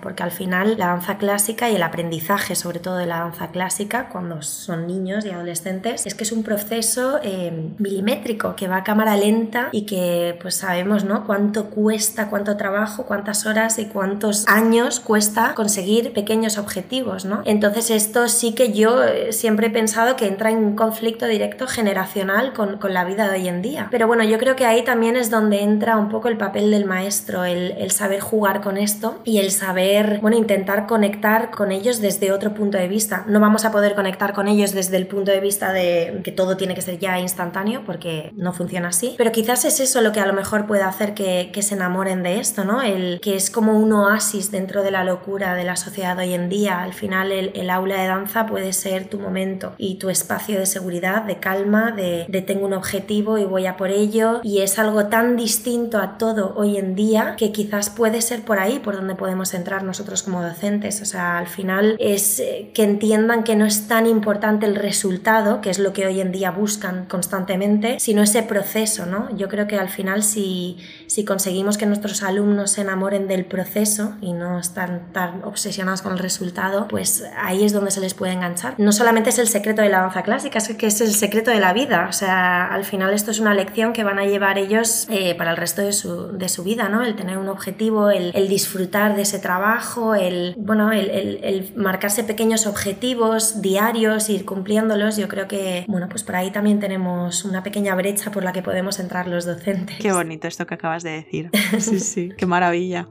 porque 0.00 0.22
al 0.22 0.30
final 0.30 0.76
la 0.78 0.86
danza 0.86 1.18
clásica 1.18 1.70
y 1.70 1.76
el 1.76 1.82
aprendizaje 1.82 2.54
sobre 2.54 2.78
todo 2.78 2.96
de 2.96 3.06
la 3.06 3.20
danza 3.20 3.48
clásica 3.48 4.08
cuando 4.10 4.42
son 4.42 4.86
niños 4.86 5.24
y 5.24 5.30
adolescentes 5.30 6.06
es 6.06 6.14
que 6.14 6.24
es 6.24 6.32
un 6.32 6.42
proceso 6.42 7.18
eh, 7.22 7.70
milimétrico 7.78 8.56
que 8.56 8.68
va 8.68 8.78
a 8.78 8.84
cámara 8.84 9.16
lenta 9.16 9.68
y 9.72 9.86
que 9.86 10.38
pues 10.40 10.56
sabemos 10.56 11.04
¿no? 11.04 11.26
cuánto 11.26 11.70
cuesta, 11.70 12.28
cuánto 12.28 12.56
trabajo, 12.56 13.04
cuántas 13.06 13.46
horas 13.46 13.78
y 13.78 13.86
cuántos 13.86 14.46
años 14.48 15.00
cuesta 15.00 15.54
conseguir 15.54 16.12
pequeños 16.12 16.58
objetivos. 16.58 17.24
¿no? 17.24 17.42
Entonces 17.44 17.90
esto 17.90 18.28
sí 18.28 18.54
que 18.54 18.72
yo 18.72 19.02
eh, 19.02 19.32
siempre 19.32 19.68
he 19.68 19.70
pensado 19.70 20.16
que 20.16 20.26
entra 20.26 20.50
en 20.50 20.58
un 20.58 20.76
conflicto 20.76 21.26
directo 21.26 21.66
generacional 21.66 22.52
con, 22.52 22.78
con 22.78 22.94
la 22.94 23.04
vida 23.04 23.28
de 23.28 23.38
hoy 23.38 23.48
en 23.48 23.62
día. 23.62 23.88
Pero 23.90 24.06
bueno, 24.06 24.24
yo 24.24 24.38
creo 24.38 24.56
que 24.56 24.66
ahí 24.66 24.84
también 24.84 25.16
es 25.16 25.30
donde 25.30 25.62
entra 25.62 25.96
un 25.96 26.08
poco 26.08 26.28
el 26.28 26.36
papel 26.36 26.70
del 26.70 26.84
maestro, 26.84 27.44
el, 27.44 27.72
el 27.78 27.90
saber 27.90 28.20
jugar 28.20 28.60
con 28.60 28.76
esto 28.76 29.20
y 29.24 29.38
el 29.38 29.50
saber, 29.54 30.18
bueno, 30.20 30.36
intentar 30.36 30.86
conectar 30.86 31.50
con 31.50 31.72
ellos 31.72 32.00
desde 32.00 32.32
otro 32.32 32.54
punto 32.54 32.78
de 32.78 32.88
vista. 32.88 33.24
No 33.26 33.40
vamos 33.40 33.64
a 33.64 33.72
poder 33.72 33.94
conectar 33.94 34.32
con 34.32 34.48
ellos 34.48 34.72
desde 34.72 34.96
el 34.96 35.06
punto 35.06 35.30
de 35.30 35.40
vista 35.40 35.72
de 35.72 36.20
que 36.22 36.32
todo 36.32 36.56
tiene 36.56 36.74
que 36.74 36.82
ser 36.82 36.98
ya 36.98 37.18
instantáneo, 37.18 37.82
porque 37.86 38.32
no 38.36 38.52
funciona 38.52 38.88
así. 38.88 39.14
Pero 39.16 39.32
quizás 39.32 39.64
es 39.64 39.80
eso 39.80 40.00
lo 40.00 40.12
que 40.12 40.20
a 40.20 40.26
lo 40.26 40.32
mejor 40.32 40.66
puede 40.66 40.82
hacer 40.82 41.14
que, 41.14 41.50
que 41.52 41.62
se 41.62 41.74
enamoren 41.74 42.22
de 42.22 42.38
esto, 42.38 42.64
¿no? 42.64 42.82
El 42.82 43.20
que 43.20 43.36
es 43.36 43.50
como 43.50 43.78
un 43.78 43.92
oasis 43.92 44.50
dentro 44.50 44.82
de 44.82 44.90
la 44.90 45.04
locura 45.04 45.54
de 45.54 45.64
la 45.64 45.76
sociedad 45.76 46.18
hoy 46.18 46.34
en 46.34 46.48
día. 46.48 46.82
Al 46.82 46.92
final 46.92 47.32
el, 47.32 47.52
el 47.54 47.70
aula 47.70 48.00
de 48.00 48.08
danza 48.08 48.46
puede 48.46 48.72
ser 48.72 49.08
tu 49.08 49.18
momento 49.18 49.74
y 49.78 49.96
tu 49.96 50.10
espacio 50.10 50.58
de 50.58 50.66
seguridad, 50.66 51.22
de 51.22 51.38
calma, 51.38 51.92
de, 51.92 52.26
de 52.28 52.42
tengo 52.42 52.66
un 52.66 52.72
objetivo 52.72 53.38
y 53.38 53.44
voy 53.44 53.66
a 53.66 53.76
por 53.76 53.90
ello. 53.90 54.40
Y 54.42 54.60
es 54.60 54.78
algo 54.78 55.06
tan 55.06 55.36
distinto 55.36 55.98
a 55.98 56.18
todo 56.18 56.54
hoy 56.56 56.76
en 56.76 56.94
día 56.94 57.34
que 57.36 57.52
quizás 57.52 57.90
puede 57.90 58.20
ser 58.20 58.42
por 58.42 58.58
ahí 58.58 58.78
por 58.78 58.96
donde 58.96 59.14
podemos 59.14 59.43
entrar 59.52 59.82
nosotros 59.82 60.22
como 60.22 60.42
docentes. 60.42 61.02
O 61.02 61.04
sea, 61.04 61.38
al 61.38 61.48
final 61.48 61.96
es 61.98 62.40
eh, 62.40 62.70
que 62.72 62.84
entiendan 62.84 63.44
que 63.44 63.56
no 63.56 63.66
es 63.66 63.88
tan 63.88 64.06
importante 64.06 64.64
el 64.64 64.76
resultado, 64.76 65.60
que 65.60 65.70
es 65.70 65.78
lo 65.78 65.92
que 65.92 66.06
hoy 66.06 66.20
en 66.20 66.32
día 66.32 66.50
buscan 66.50 67.04
constantemente, 67.06 68.00
sino 68.00 68.22
ese 68.22 68.42
proceso, 68.42 69.06
¿no? 69.06 69.34
Yo 69.36 69.48
creo 69.48 69.66
que 69.66 69.78
al 69.78 69.88
final 69.88 70.22
si, 70.22 70.78
si 71.06 71.24
conseguimos 71.24 71.76
que 71.76 71.86
nuestros 71.86 72.22
alumnos 72.22 72.72
se 72.72 72.82
enamoren 72.82 73.28
del 73.28 73.44
proceso 73.44 74.14
y 74.20 74.32
no 74.32 74.58
están 74.58 75.12
tan 75.12 75.44
obsesionados 75.44 76.02
con 76.02 76.12
el 76.12 76.18
resultado, 76.18 76.88
pues 76.88 77.24
ahí 77.36 77.64
es 77.64 77.72
donde 77.72 77.90
se 77.90 78.00
les 78.00 78.14
puede 78.14 78.32
enganchar. 78.32 78.74
No 78.78 78.92
solamente 78.92 79.30
es 79.30 79.38
el 79.38 79.48
secreto 79.48 79.82
de 79.82 79.88
la 79.88 80.00
danza 80.00 80.22
clásica, 80.22 80.58
es 80.58 80.68
que 80.68 80.86
es 80.86 81.00
el 81.00 81.12
secreto 81.12 81.50
de 81.50 81.60
la 81.60 81.72
vida. 81.72 82.06
O 82.08 82.12
sea, 82.12 82.66
al 82.66 82.84
final 82.84 83.12
esto 83.12 83.30
es 83.30 83.40
una 83.40 83.54
lección 83.54 83.92
que 83.92 84.04
van 84.04 84.18
a 84.18 84.24
llevar 84.24 84.58
ellos 84.58 85.06
eh, 85.10 85.34
para 85.34 85.50
el 85.50 85.56
resto 85.56 85.82
de 85.82 85.92
su, 85.92 86.32
de 86.36 86.48
su 86.48 86.62
vida, 86.62 86.88
¿no? 86.88 87.02
El 87.02 87.16
tener 87.16 87.38
un 87.38 87.48
objetivo, 87.48 88.10
el, 88.10 88.30
el 88.34 88.48
disfrutar 88.48 89.16
de 89.16 89.22
ese 89.22 89.33
trabajo, 89.38 90.14
el, 90.14 90.54
bueno, 90.58 90.92
el, 90.92 91.10
el, 91.10 91.40
el, 91.42 91.72
marcarse 91.76 92.24
pequeños 92.24 92.66
objetivos 92.66 93.62
diarios, 93.62 94.28
ir 94.30 94.44
cumpliéndolos, 94.44 95.16
yo 95.16 95.28
creo 95.28 95.48
que, 95.48 95.84
bueno, 95.88 96.08
pues 96.08 96.22
por 96.22 96.36
ahí 96.36 96.50
también 96.50 96.80
tenemos 96.80 97.44
una 97.44 97.62
pequeña 97.62 97.94
brecha 97.94 98.30
por 98.30 98.44
la 98.44 98.52
que 98.52 98.62
podemos 98.62 98.98
entrar 98.98 99.26
los 99.26 99.44
docentes. 99.44 99.96
Qué 99.98 100.12
bonito 100.12 100.48
esto 100.48 100.66
que 100.66 100.74
acabas 100.74 101.02
de 101.02 101.10
decir. 101.10 101.50
Sí, 101.78 101.98
sí, 101.98 102.30
qué 102.36 102.46
maravilla. 102.46 103.08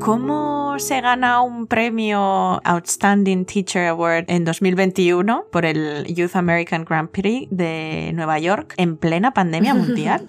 ¿Cómo 0.00 0.78
se 0.78 1.00
gana 1.00 1.42
un 1.42 1.66
premio 1.66 2.60
Outstanding 2.64 3.44
Teacher 3.44 3.88
Award 3.88 4.24
en 4.28 4.44
2021 4.44 5.46
por 5.50 5.64
el 5.66 6.06
Youth 6.06 6.34
American 6.34 6.84
Grand 6.84 7.10
Prix 7.10 7.48
de 7.50 8.12
Nueva 8.14 8.38
York 8.38 8.74
en 8.76 8.96
plena 8.96 9.34
pandemia 9.34 9.74
mundial? 9.74 10.26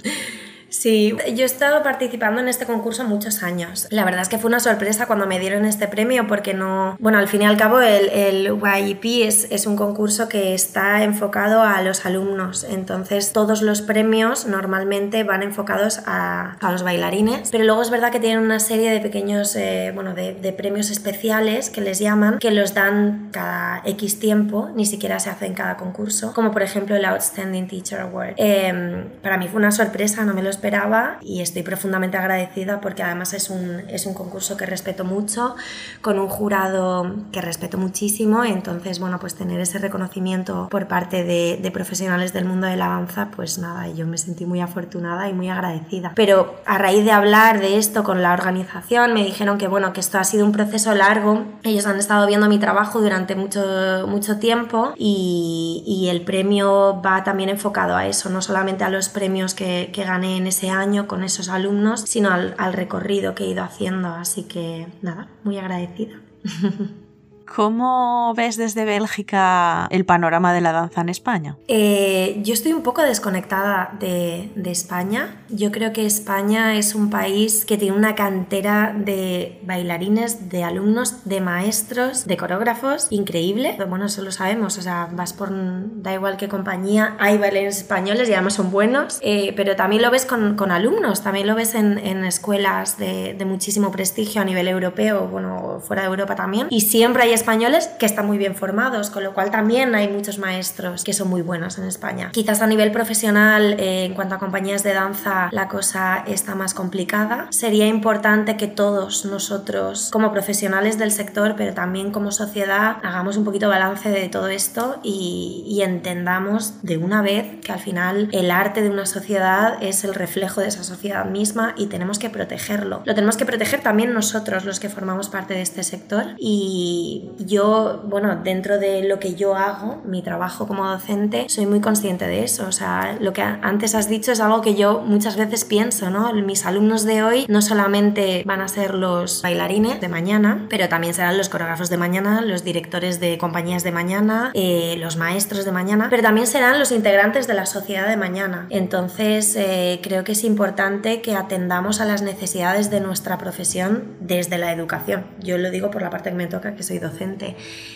Sí, 0.70 1.16
yo 1.34 1.44
he 1.44 1.46
estado 1.46 1.84
participando 1.84 2.42
en 2.42 2.48
este 2.48 2.66
concurso 2.66 3.04
muchos 3.04 3.44
años. 3.44 3.88
La 3.90 4.06
verdad 4.06 4.22
es 4.22 4.30
que 4.30 4.38
fue 4.38 4.50
una 4.50 4.60
sorpresa 4.60 5.08
cuando 5.08 5.26
me 5.26 5.40
dieron 5.40 5.66
este 5.66 5.88
premio 5.88 6.28
porque 6.28 6.54
no... 6.54 6.96
Bueno, 7.00 7.18
al 7.18 7.28
fin 7.28 7.42
y 7.42 7.46
al 7.46 7.58
cabo 7.58 7.82
el, 7.82 8.10
el 8.10 8.60
YEP 8.60 9.28
es, 9.28 9.48
es 9.50 9.66
un 9.66 9.76
concurso 9.76 10.30
que 10.30 10.54
está 10.54 11.04
enfocado 11.04 11.64
a 11.64 11.82
los 11.82 12.06
alumnos. 12.06 12.64
Entonces 12.64 13.34
todos 13.34 13.62
los 13.62 13.82
premios 13.82 14.46
normalmente 14.46 15.24
van 15.24 15.44
enfocados 15.44 16.02
a, 16.06 16.58
a 16.60 16.72
los 16.72 16.84
bailarines. 16.84 17.50
Pero 17.52 17.64
luego 17.64 17.82
es 17.82 17.90
verdad 17.90 18.12
que 18.12 18.20
tienen 18.20 18.40
una 18.40 18.60
serie 18.60 18.92
de 18.92 19.00
pequeños, 19.00 19.56
eh, 19.56 19.92
bueno, 19.94 20.14
de, 20.14 20.34
de 20.34 20.54
premios 20.54 20.92
especiales 20.92 21.70
que 21.70 21.82
les 21.82 22.00
llaman, 22.00 22.40
que 22.40 22.52
los 22.52 22.74
dan 22.74 23.30
cada 23.32 23.82
X 23.86 24.20
tiempo, 24.20 24.70
ni 24.76 24.86
siquiera 24.86 25.20
se 25.20 25.30
hace 25.30 25.46
en 25.46 25.54
cada 25.54 25.78
concurso. 25.78 26.34
Como 26.34 26.52
por 26.52 26.62
ejemplo 26.62 26.96
el 26.96 27.06
Outstanding 27.06 27.68
Teacher 27.68 28.02
Award. 28.02 28.34
Eh, 28.38 29.06
para 29.22 29.38
mí 29.38 29.48
fue 29.48 29.60
una 29.60 29.72
sorpresa, 29.72 30.24
no 30.26 30.34
me 30.34 30.44
lo 30.44 30.50
esperaba 30.60 31.18
y 31.22 31.42
estoy 31.42 31.64
profundamente 31.64 32.18
agradecida 32.18 32.82
porque 32.82 33.02
además 33.02 33.34
es 33.34 33.50
un, 33.50 33.84
es 33.88 34.06
un 34.06 34.14
concurso 34.14 34.58
que 34.58 34.66
respeto 34.66 35.06
mucho, 35.06 35.56
con 36.02 36.20
un 36.20 36.28
jurado 36.28 37.16
que 37.32 37.40
respeto 37.40 37.78
muchísimo, 37.78 38.44
entonces 38.44 39.00
bueno, 39.00 39.20
pues 39.20 39.36
tener 39.36 39.62
ese 39.62 39.80
reconocimiento 39.80 40.68
por 40.70 40.88
parte 40.88 41.24
de, 41.24 41.60
de 41.62 41.72
profesionales 41.72 42.34
del 42.34 42.44
mundo 42.44 42.68
de 42.68 42.76
la 42.76 42.90
danza, 42.90 43.30
pues 43.34 43.58
nada, 43.58 43.88
yo 43.88 44.06
me 44.06 44.18
sentí 44.18 44.46
muy 44.46 44.60
afortunada 44.60 45.30
y 45.30 45.34
muy 45.34 45.50
agradecida. 45.50 46.12
Pero 46.16 46.56
a 46.66 46.78
raíz 46.78 47.06
de 47.06 47.12
hablar 47.12 47.62
de 47.62 47.78
esto 47.78 48.04
con 48.04 48.22
la 48.22 48.34
organización, 48.34 49.14
me 49.14 49.24
dijeron 49.24 49.58
que 49.58 49.70
bueno, 49.70 49.94
que 49.94 50.02
esto 50.02 50.18
ha 50.18 50.26
sido 50.26 50.46
un 50.46 50.52
proceso 50.52 50.94
largo, 50.94 51.46
ellos 51.64 51.86
han 51.86 51.98
estado 51.98 52.28
viendo 52.28 52.50
mi 52.50 52.60
trabajo 52.60 53.00
durante 53.00 53.36
mucho, 53.36 54.06
mucho 54.08 54.40
tiempo 54.40 54.94
y, 54.98 55.84
y 55.88 56.10
el 56.10 56.22
premio 56.22 57.02
va 57.02 57.24
también 57.24 57.50
enfocado 57.50 57.96
a 57.96 58.08
eso, 58.08 58.30
no 58.30 58.42
solamente 58.42 58.84
a 58.84 58.90
los 58.90 59.08
premios 59.10 59.54
que, 59.54 59.90
que 59.94 60.04
gané 60.04 60.38
en 60.38 60.48
ese 60.50 60.70
año 60.70 61.08
con 61.08 61.24
esos 61.24 61.50
alumnos, 61.50 62.02
sino 62.02 62.30
al, 62.30 62.54
al 62.58 62.74
recorrido 62.74 63.34
que 63.36 63.46
he 63.46 63.48
ido 63.48 63.64
haciendo. 63.64 64.10
Así 64.10 64.44
que 64.44 64.88
nada, 65.02 65.30
muy 65.44 65.58
agradecida. 65.58 66.20
¿Cómo 67.56 68.34
ves 68.36 68.58
desde 68.58 68.86
Bélgica 68.86 69.88
el 69.90 70.06
panorama 70.06 70.54
de 70.54 70.62
la 70.62 70.72
danza 70.72 71.02
en 71.02 71.10
España? 71.10 71.58
Eh, 71.68 72.40
yo 72.44 72.54
estoy 72.54 72.74
un 72.74 72.84
poco 72.84 73.02
desconectada 73.02 73.98
de, 74.00 74.52
de, 74.56 74.70
España. 74.70 75.44
Yo 75.50 75.72
creo 75.72 75.92
que 75.92 76.06
España 76.06 76.76
es 76.76 76.94
un 76.94 77.10
país 77.10 77.66
que 77.66 77.78
tiene 77.78 77.98
una 77.98 78.14
cantera 78.14 78.94
de 78.96 79.60
bailarines, 79.64 80.50
de 80.50 80.64
alumnos, 80.64 81.26
de 81.26 81.42
maestros, 81.42 82.28
de 82.28 82.38
coreógrafos 82.38 83.08
increíble. 83.10 83.76
Bueno, 83.90 84.06
eso 84.06 84.22
lo 84.22 84.32
sabemos. 84.32 84.78
O 84.78 84.82
sea, 84.84 85.10
vas 85.12 85.34
por. 85.34 85.50
da 85.52 86.14
igual 86.14 86.38
qué 86.38 86.48
compañía, 86.48 87.16
hay 87.20 87.40
bailarines 87.40 87.78
españoles 87.78 88.30
y 88.30 88.34
además 88.34 88.54
son 88.54 88.70
buenos. 88.70 89.18
Eh, 89.22 89.54
pero 89.56 89.76
también 89.76 90.04
lo 90.04 90.12
ves 90.12 90.26
con, 90.26 90.56
con, 90.56 90.72
alumnos, 90.72 91.24
también 91.24 91.48
lo 91.48 91.56
ves 91.56 91.74
en, 91.74 91.98
en 91.98 92.24
escuelas 92.26 93.00
de, 93.00 93.34
de 93.34 93.46
muchísimo 93.46 93.92
prestigio 93.92 94.42
a 94.42 94.46
nivel 94.46 94.68
europeo, 94.68 95.28
bueno, 95.28 95.82
fuera 95.82 96.04
de 96.04 96.10
Europa 96.10 96.36
también. 96.36 96.68
Y 96.70 96.82
siempre 96.82 97.24
hay 97.24 97.39
españoles 97.40 97.88
que 98.00 98.06
están 98.06 98.28
muy 98.28 98.38
bien 98.38 98.56
formados, 98.56 99.10
con 99.10 99.24
lo 99.24 99.34
cual 99.34 99.52
también 99.52 99.96
hay 99.96 100.08
muchos 100.08 100.38
maestros 100.38 101.04
que 101.04 101.14
son 101.14 101.30
muy 101.30 101.42
buenos 101.42 101.78
en 101.78 101.86
España. 101.86 102.30
Quizás 102.32 102.62
a 102.62 102.68
nivel 102.68 102.92
profesional, 102.92 103.76
eh, 103.80 104.06
en 104.06 104.14
cuanto 104.14 104.36
a 104.36 104.40
compañías 104.40 104.84
de 104.84 104.94
danza, 104.94 105.50
la 105.52 105.68
cosa 105.68 106.24
está 106.28 106.56
más 106.56 106.74
complicada. 106.74 107.48
Sería 107.50 107.88
importante 107.88 108.58
que 108.58 108.68
todos 108.68 109.26
nosotros, 109.26 110.10
como 110.12 110.32
profesionales 110.32 110.98
del 110.98 111.12
sector, 111.12 111.56
pero 111.58 111.74
también 111.74 112.12
como 112.12 112.32
sociedad, 112.32 112.98
hagamos 113.04 113.38
un 113.38 113.46
poquito 113.46 113.70
balance 113.70 114.10
de 114.10 114.30
todo 114.30 114.48
esto 114.48 115.00
y, 115.04 115.64
y 115.68 115.82
entendamos 115.82 116.82
de 116.84 116.98
una 116.98 117.22
vez 117.22 117.60
que 117.62 117.72
al 117.72 117.80
final 117.80 118.30
el 118.32 118.52
arte 118.52 118.82
de 118.82 118.90
una 118.90 119.06
sociedad 119.06 119.82
es 119.82 120.04
el 120.04 120.14
reflejo 120.14 120.62
de 120.62 120.68
esa 120.68 120.84
sociedad 120.84 121.26
misma 121.26 121.74
y 121.78 121.88
tenemos 121.88 122.20
que 122.20 122.30
protegerlo. 122.30 123.02
Lo 123.06 123.16
tenemos 123.16 123.38
que 123.38 123.46
proteger 123.46 123.82
también 123.82 124.14
nosotros, 124.14 124.66
los 124.66 124.80
que 124.80 124.90
formamos 124.90 125.30
parte 125.30 125.54
de 125.54 125.62
este 125.62 125.84
sector. 125.84 126.36
Y 126.38 127.29
yo, 127.38 128.02
bueno, 128.06 128.40
dentro 128.44 128.80
de 128.80 129.04
lo 129.04 129.20
que 129.20 129.36
yo 129.36 129.56
hago, 129.56 130.02
mi 130.06 130.22
trabajo 130.22 130.68
como 130.68 130.88
docente, 130.88 131.46
soy 131.50 131.66
muy 131.66 131.82
consciente 131.82 132.28
de 132.28 132.44
eso. 132.44 132.68
O 132.68 132.72
sea, 132.72 133.18
lo 133.20 133.34
que 133.34 133.42
antes 133.42 133.96
has 133.96 134.10
dicho 134.10 134.32
es 134.32 134.40
algo 134.40 134.62
que 134.62 134.76
yo 134.76 135.02
muchas 135.02 135.38
veces 135.38 135.66
pienso, 135.66 136.10
¿no? 136.10 136.34
Mis 136.34 136.66
alumnos 136.66 137.06
de 137.06 137.24
hoy 137.24 137.46
no 137.48 137.62
solamente 137.62 138.44
van 138.46 138.62
a 138.62 138.68
ser 138.68 138.96
los 138.96 139.42
bailarines 139.42 140.02
de 140.02 140.08
mañana, 140.08 140.66
pero 140.70 140.90
también 140.90 141.14
serán 141.14 141.38
los 141.38 141.50
coreógrafos 141.50 141.90
de 141.90 141.98
mañana, 141.98 142.42
los 142.42 142.64
directores 142.64 143.20
de 143.20 143.38
compañías 143.38 143.84
de 143.84 143.92
mañana, 143.92 144.52
eh, 144.54 144.96
los 145.00 145.18
maestros 145.18 145.66
de 145.66 145.72
mañana, 145.72 146.08
pero 146.10 146.24
también 146.24 146.48
serán 146.48 146.80
los 146.80 146.92
integrantes 146.92 147.48
de 147.48 147.54
la 147.54 147.66
sociedad 147.66 148.08
de 148.08 148.18
mañana. 148.18 148.68
Entonces, 148.70 149.56
eh, 149.56 150.00
creo 150.02 150.24
que 150.24 150.32
es 150.32 150.44
importante 150.44 151.22
que 151.22 151.36
atendamos 151.36 152.02
a 152.02 152.06
las 152.06 152.22
necesidades 152.22 152.90
de 152.90 153.02
nuestra 153.02 153.38
profesión 153.38 154.16
desde 154.20 154.58
la 154.58 154.72
educación. 154.72 155.26
Yo 155.40 155.58
lo 155.58 155.72
digo 155.72 155.92
por 155.92 156.02
la 156.02 156.10
parte 156.10 156.30
que 156.30 156.36
me 156.36 156.48
toca, 156.48 156.76
que 156.76 156.84
soy 156.84 157.00
docente 157.00 157.19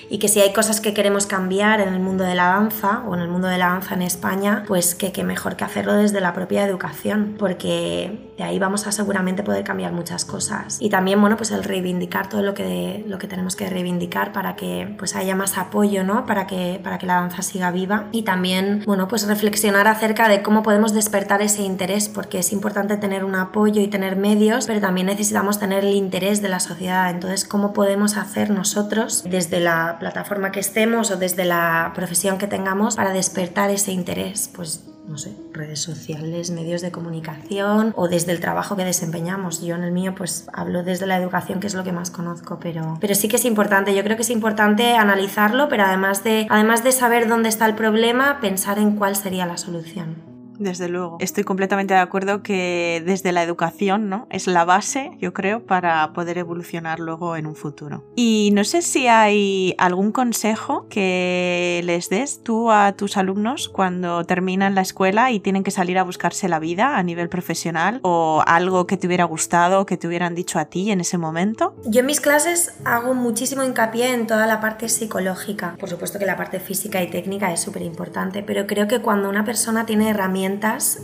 y 0.09 0.19
que 0.19 0.27
si 0.27 0.39
hay 0.41 0.53
cosas 0.53 0.81
que 0.81 0.93
queremos 0.93 1.25
cambiar 1.25 1.81
en 1.81 1.93
el 1.93 1.99
mundo 1.99 2.23
de 2.23 2.35
la 2.35 2.45
danza 2.45 3.03
o 3.07 3.15
en 3.15 3.21
el 3.21 3.29
mundo 3.29 3.47
de 3.47 3.57
la 3.57 3.67
danza 3.67 3.95
en 3.95 4.01
España, 4.01 4.63
pues 4.67 4.95
que, 4.95 5.11
que 5.11 5.23
mejor 5.23 5.55
que 5.55 5.63
hacerlo 5.63 5.93
desde 5.93 6.21
la 6.21 6.33
propia 6.33 6.65
educación, 6.65 7.35
porque 7.39 8.31
de 8.37 8.43
ahí 8.43 8.59
vamos 8.59 8.87
a 8.87 8.91
seguramente 8.91 9.43
poder 9.43 9.63
cambiar 9.63 9.91
muchas 9.91 10.25
cosas. 10.25 10.77
Y 10.79 10.89
también, 10.89 11.19
bueno, 11.21 11.37
pues 11.37 11.51
el 11.51 11.63
reivindicar 11.63 12.29
todo 12.29 12.41
lo 12.41 12.53
que, 12.53 13.03
lo 13.07 13.17
que 13.17 13.27
tenemos 13.27 13.55
que 13.55 13.69
reivindicar 13.69 14.33
para 14.33 14.55
que 14.55 14.93
pues 14.97 15.15
haya 15.15 15.35
más 15.35 15.57
apoyo, 15.57 16.03
¿no? 16.03 16.25
Para 16.25 16.47
que, 16.47 16.79
para 16.83 16.97
que 16.97 17.05
la 17.05 17.15
danza 17.15 17.41
siga 17.41 17.71
viva 17.71 18.07
y 18.11 18.23
también, 18.23 18.83
bueno, 18.85 19.07
pues 19.07 19.27
reflexionar 19.27 19.87
acerca 19.87 20.27
de 20.27 20.41
cómo 20.41 20.63
podemos 20.63 20.93
despertar 20.93 21.41
ese 21.41 21.63
interés, 21.63 22.09
porque 22.09 22.39
es 22.39 22.51
importante 22.51 22.97
tener 22.97 23.23
un 23.23 23.35
apoyo 23.35 23.81
y 23.81 23.87
tener 23.87 24.15
medios, 24.15 24.67
pero 24.67 24.79
también 24.79 25.07
necesitamos 25.07 25.59
tener 25.59 25.85
el 25.85 25.95
interés 25.95 26.41
de 26.41 26.49
la 26.49 26.59
sociedad. 26.59 27.09
Entonces, 27.09 27.45
¿cómo 27.45 27.73
podemos 27.73 28.17
hacer 28.17 28.49
nosotros 28.49 29.02
desde 29.23 29.59
la 29.59 29.97
plataforma 29.99 30.51
que 30.51 30.59
estemos 30.59 31.11
o 31.11 31.17
desde 31.17 31.45
la 31.45 31.91
profesión 31.95 32.37
que 32.37 32.47
tengamos 32.47 32.95
para 32.95 33.11
despertar 33.11 33.69
ese 33.69 33.91
interés, 33.91 34.49
pues 34.55 34.85
no 35.07 35.17
sé, 35.17 35.35
redes 35.51 35.79
sociales, 35.79 36.49
medios 36.51 36.81
de 36.81 36.91
comunicación 36.91 37.93
o 37.95 38.07
desde 38.07 38.31
el 38.31 38.39
trabajo 38.39 38.75
que 38.75 38.85
desempeñamos. 38.85 39.61
Yo 39.61 39.75
en 39.75 39.83
el 39.83 39.91
mío 39.91 40.15
pues 40.15 40.47
hablo 40.53 40.83
desde 40.83 41.05
la 41.05 41.17
educación 41.17 41.59
que 41.59 41.67
es 41.67 41.73
lo 41.73 41.83
que 41.83 41.91
más 41.91 42.09
conozco, 42.09 42.57
pero, 42.59 42.97
pero 43.01 43.15
sí 43.15 43.27
que 43.27 43.35
es 43.35 43.45
importante, 43.45 43.93
yo 43.93 44.03
creo 44.03 44.15
que 44.15 44.23
es 44.23 44.29
importante 44.29 44.95
analizarlo, 44.95 45.67
pero 45.67 45.83
además 45.83 46.23
de, 46.23 46.47
además 46.49 46.83
de 46.83 46.91
saber 46.93 47.27
dónde 47.27 47.49
está 47.49 47.65
el 47.65 47.75
problema, 47.75 48.39
pensar 48.39 48.79
en 48.79 48.95
cuál 48.95 49.15
sería 49.15 49.45
la 49.45 49.57
solución. 49.57 50.32
Desde 50.59 50.87
luego. 50.87 51.17
Estoy 51.19 51.43
completamente 51.43 51.93
de 51.93 51.99
acuerdo 51.99 52.43
que 52.43 53.01
desde 53.05 53.31
la 53.31 53.43
educación, 53.43 54.09
¿no? 54.09 54.27
Es 54.29 54.47
la 54.47 54.65
base, 54.65 55.11
yo 55.19 55.33
creo, 55.33 55.65
para 55.65 56.13
poder 56.13 56.37
evolucionar 56.37 56.99
luego 56.99 57.35
en 57.35 57.45
un 57.45 57.55
futuro. 57.55 58.03
Y 58.15 58.51
no 58.53 58.63
sé 58.63 58.81
si 58.81 59.07
hay 59.07 59.75
algún 59.77 60.11
consejo 60.11 60.87
que 60.89 61.81
les 61.85 62.09
des 62.09 62.43
tú 62.43 62.71
a 62.71 62.93
tus 62.93 63.17
alumnos 63.17 63.69
cuando 63.69 64.23
terminan 64.25 64.75
la 64.75 64.81
escuela 64.81 65.31
y 65.31 65.39
tienen 65.39 65.63
que 65.63 65.71
salir 65.71 65.97
a 65.97 66.03
buscarse 66.03 66.47
la 66.47 66.59
vida 66.59 66.97
a 66.97 67.03
nivel 67.03 67.29
profesional 67.29 67.99
o 68.03 68.43
algo 68.45 68.85
que 68.87 68.97
te 68.97 69.07
hubiera 69.07 69.23
gustado, 69.25 69.85
que 69.85 69.97
te 69.97 70.07
hubieran 70.07 70.35
dicho 70.35 70.59
a 70.59 70.65
ti 70.65 70.91
en 70.91 71.01
ese 71.01 71.17
momento. 71.17 71.75
Yo 71.85 72.01
en 72.01 72.05
mis 72.05 72.21
clases 72.21 72.73
hago 72.85 73.13
muchísimo 73.13 73.63
hincapié 73.63 74.13
en 74.13 74.27
toda 74.27 74.45
la 74.45 74.61
parte 74.61 74.89
psicológica. 74.89 75.75
Por 75.79 75.89
supuesto 75.89 76.19
que 76.19 76.25
la 76.25 76.37
parte 76.37 76.59
física 76.59 77.01
y 77.01 77.09
técnica 77.09 77.51
es 77.51 77.61
súper 77.61 77.81
importante, 77.81 78.43
pero 78.43 78.67
creo 78.67 78.87
que 78.87 78.99
cuando 78.99 79.29
una 79.29 79.45
persona 79.45 79.85
tiene 79.85 80.09
herramientas 80.09 80.42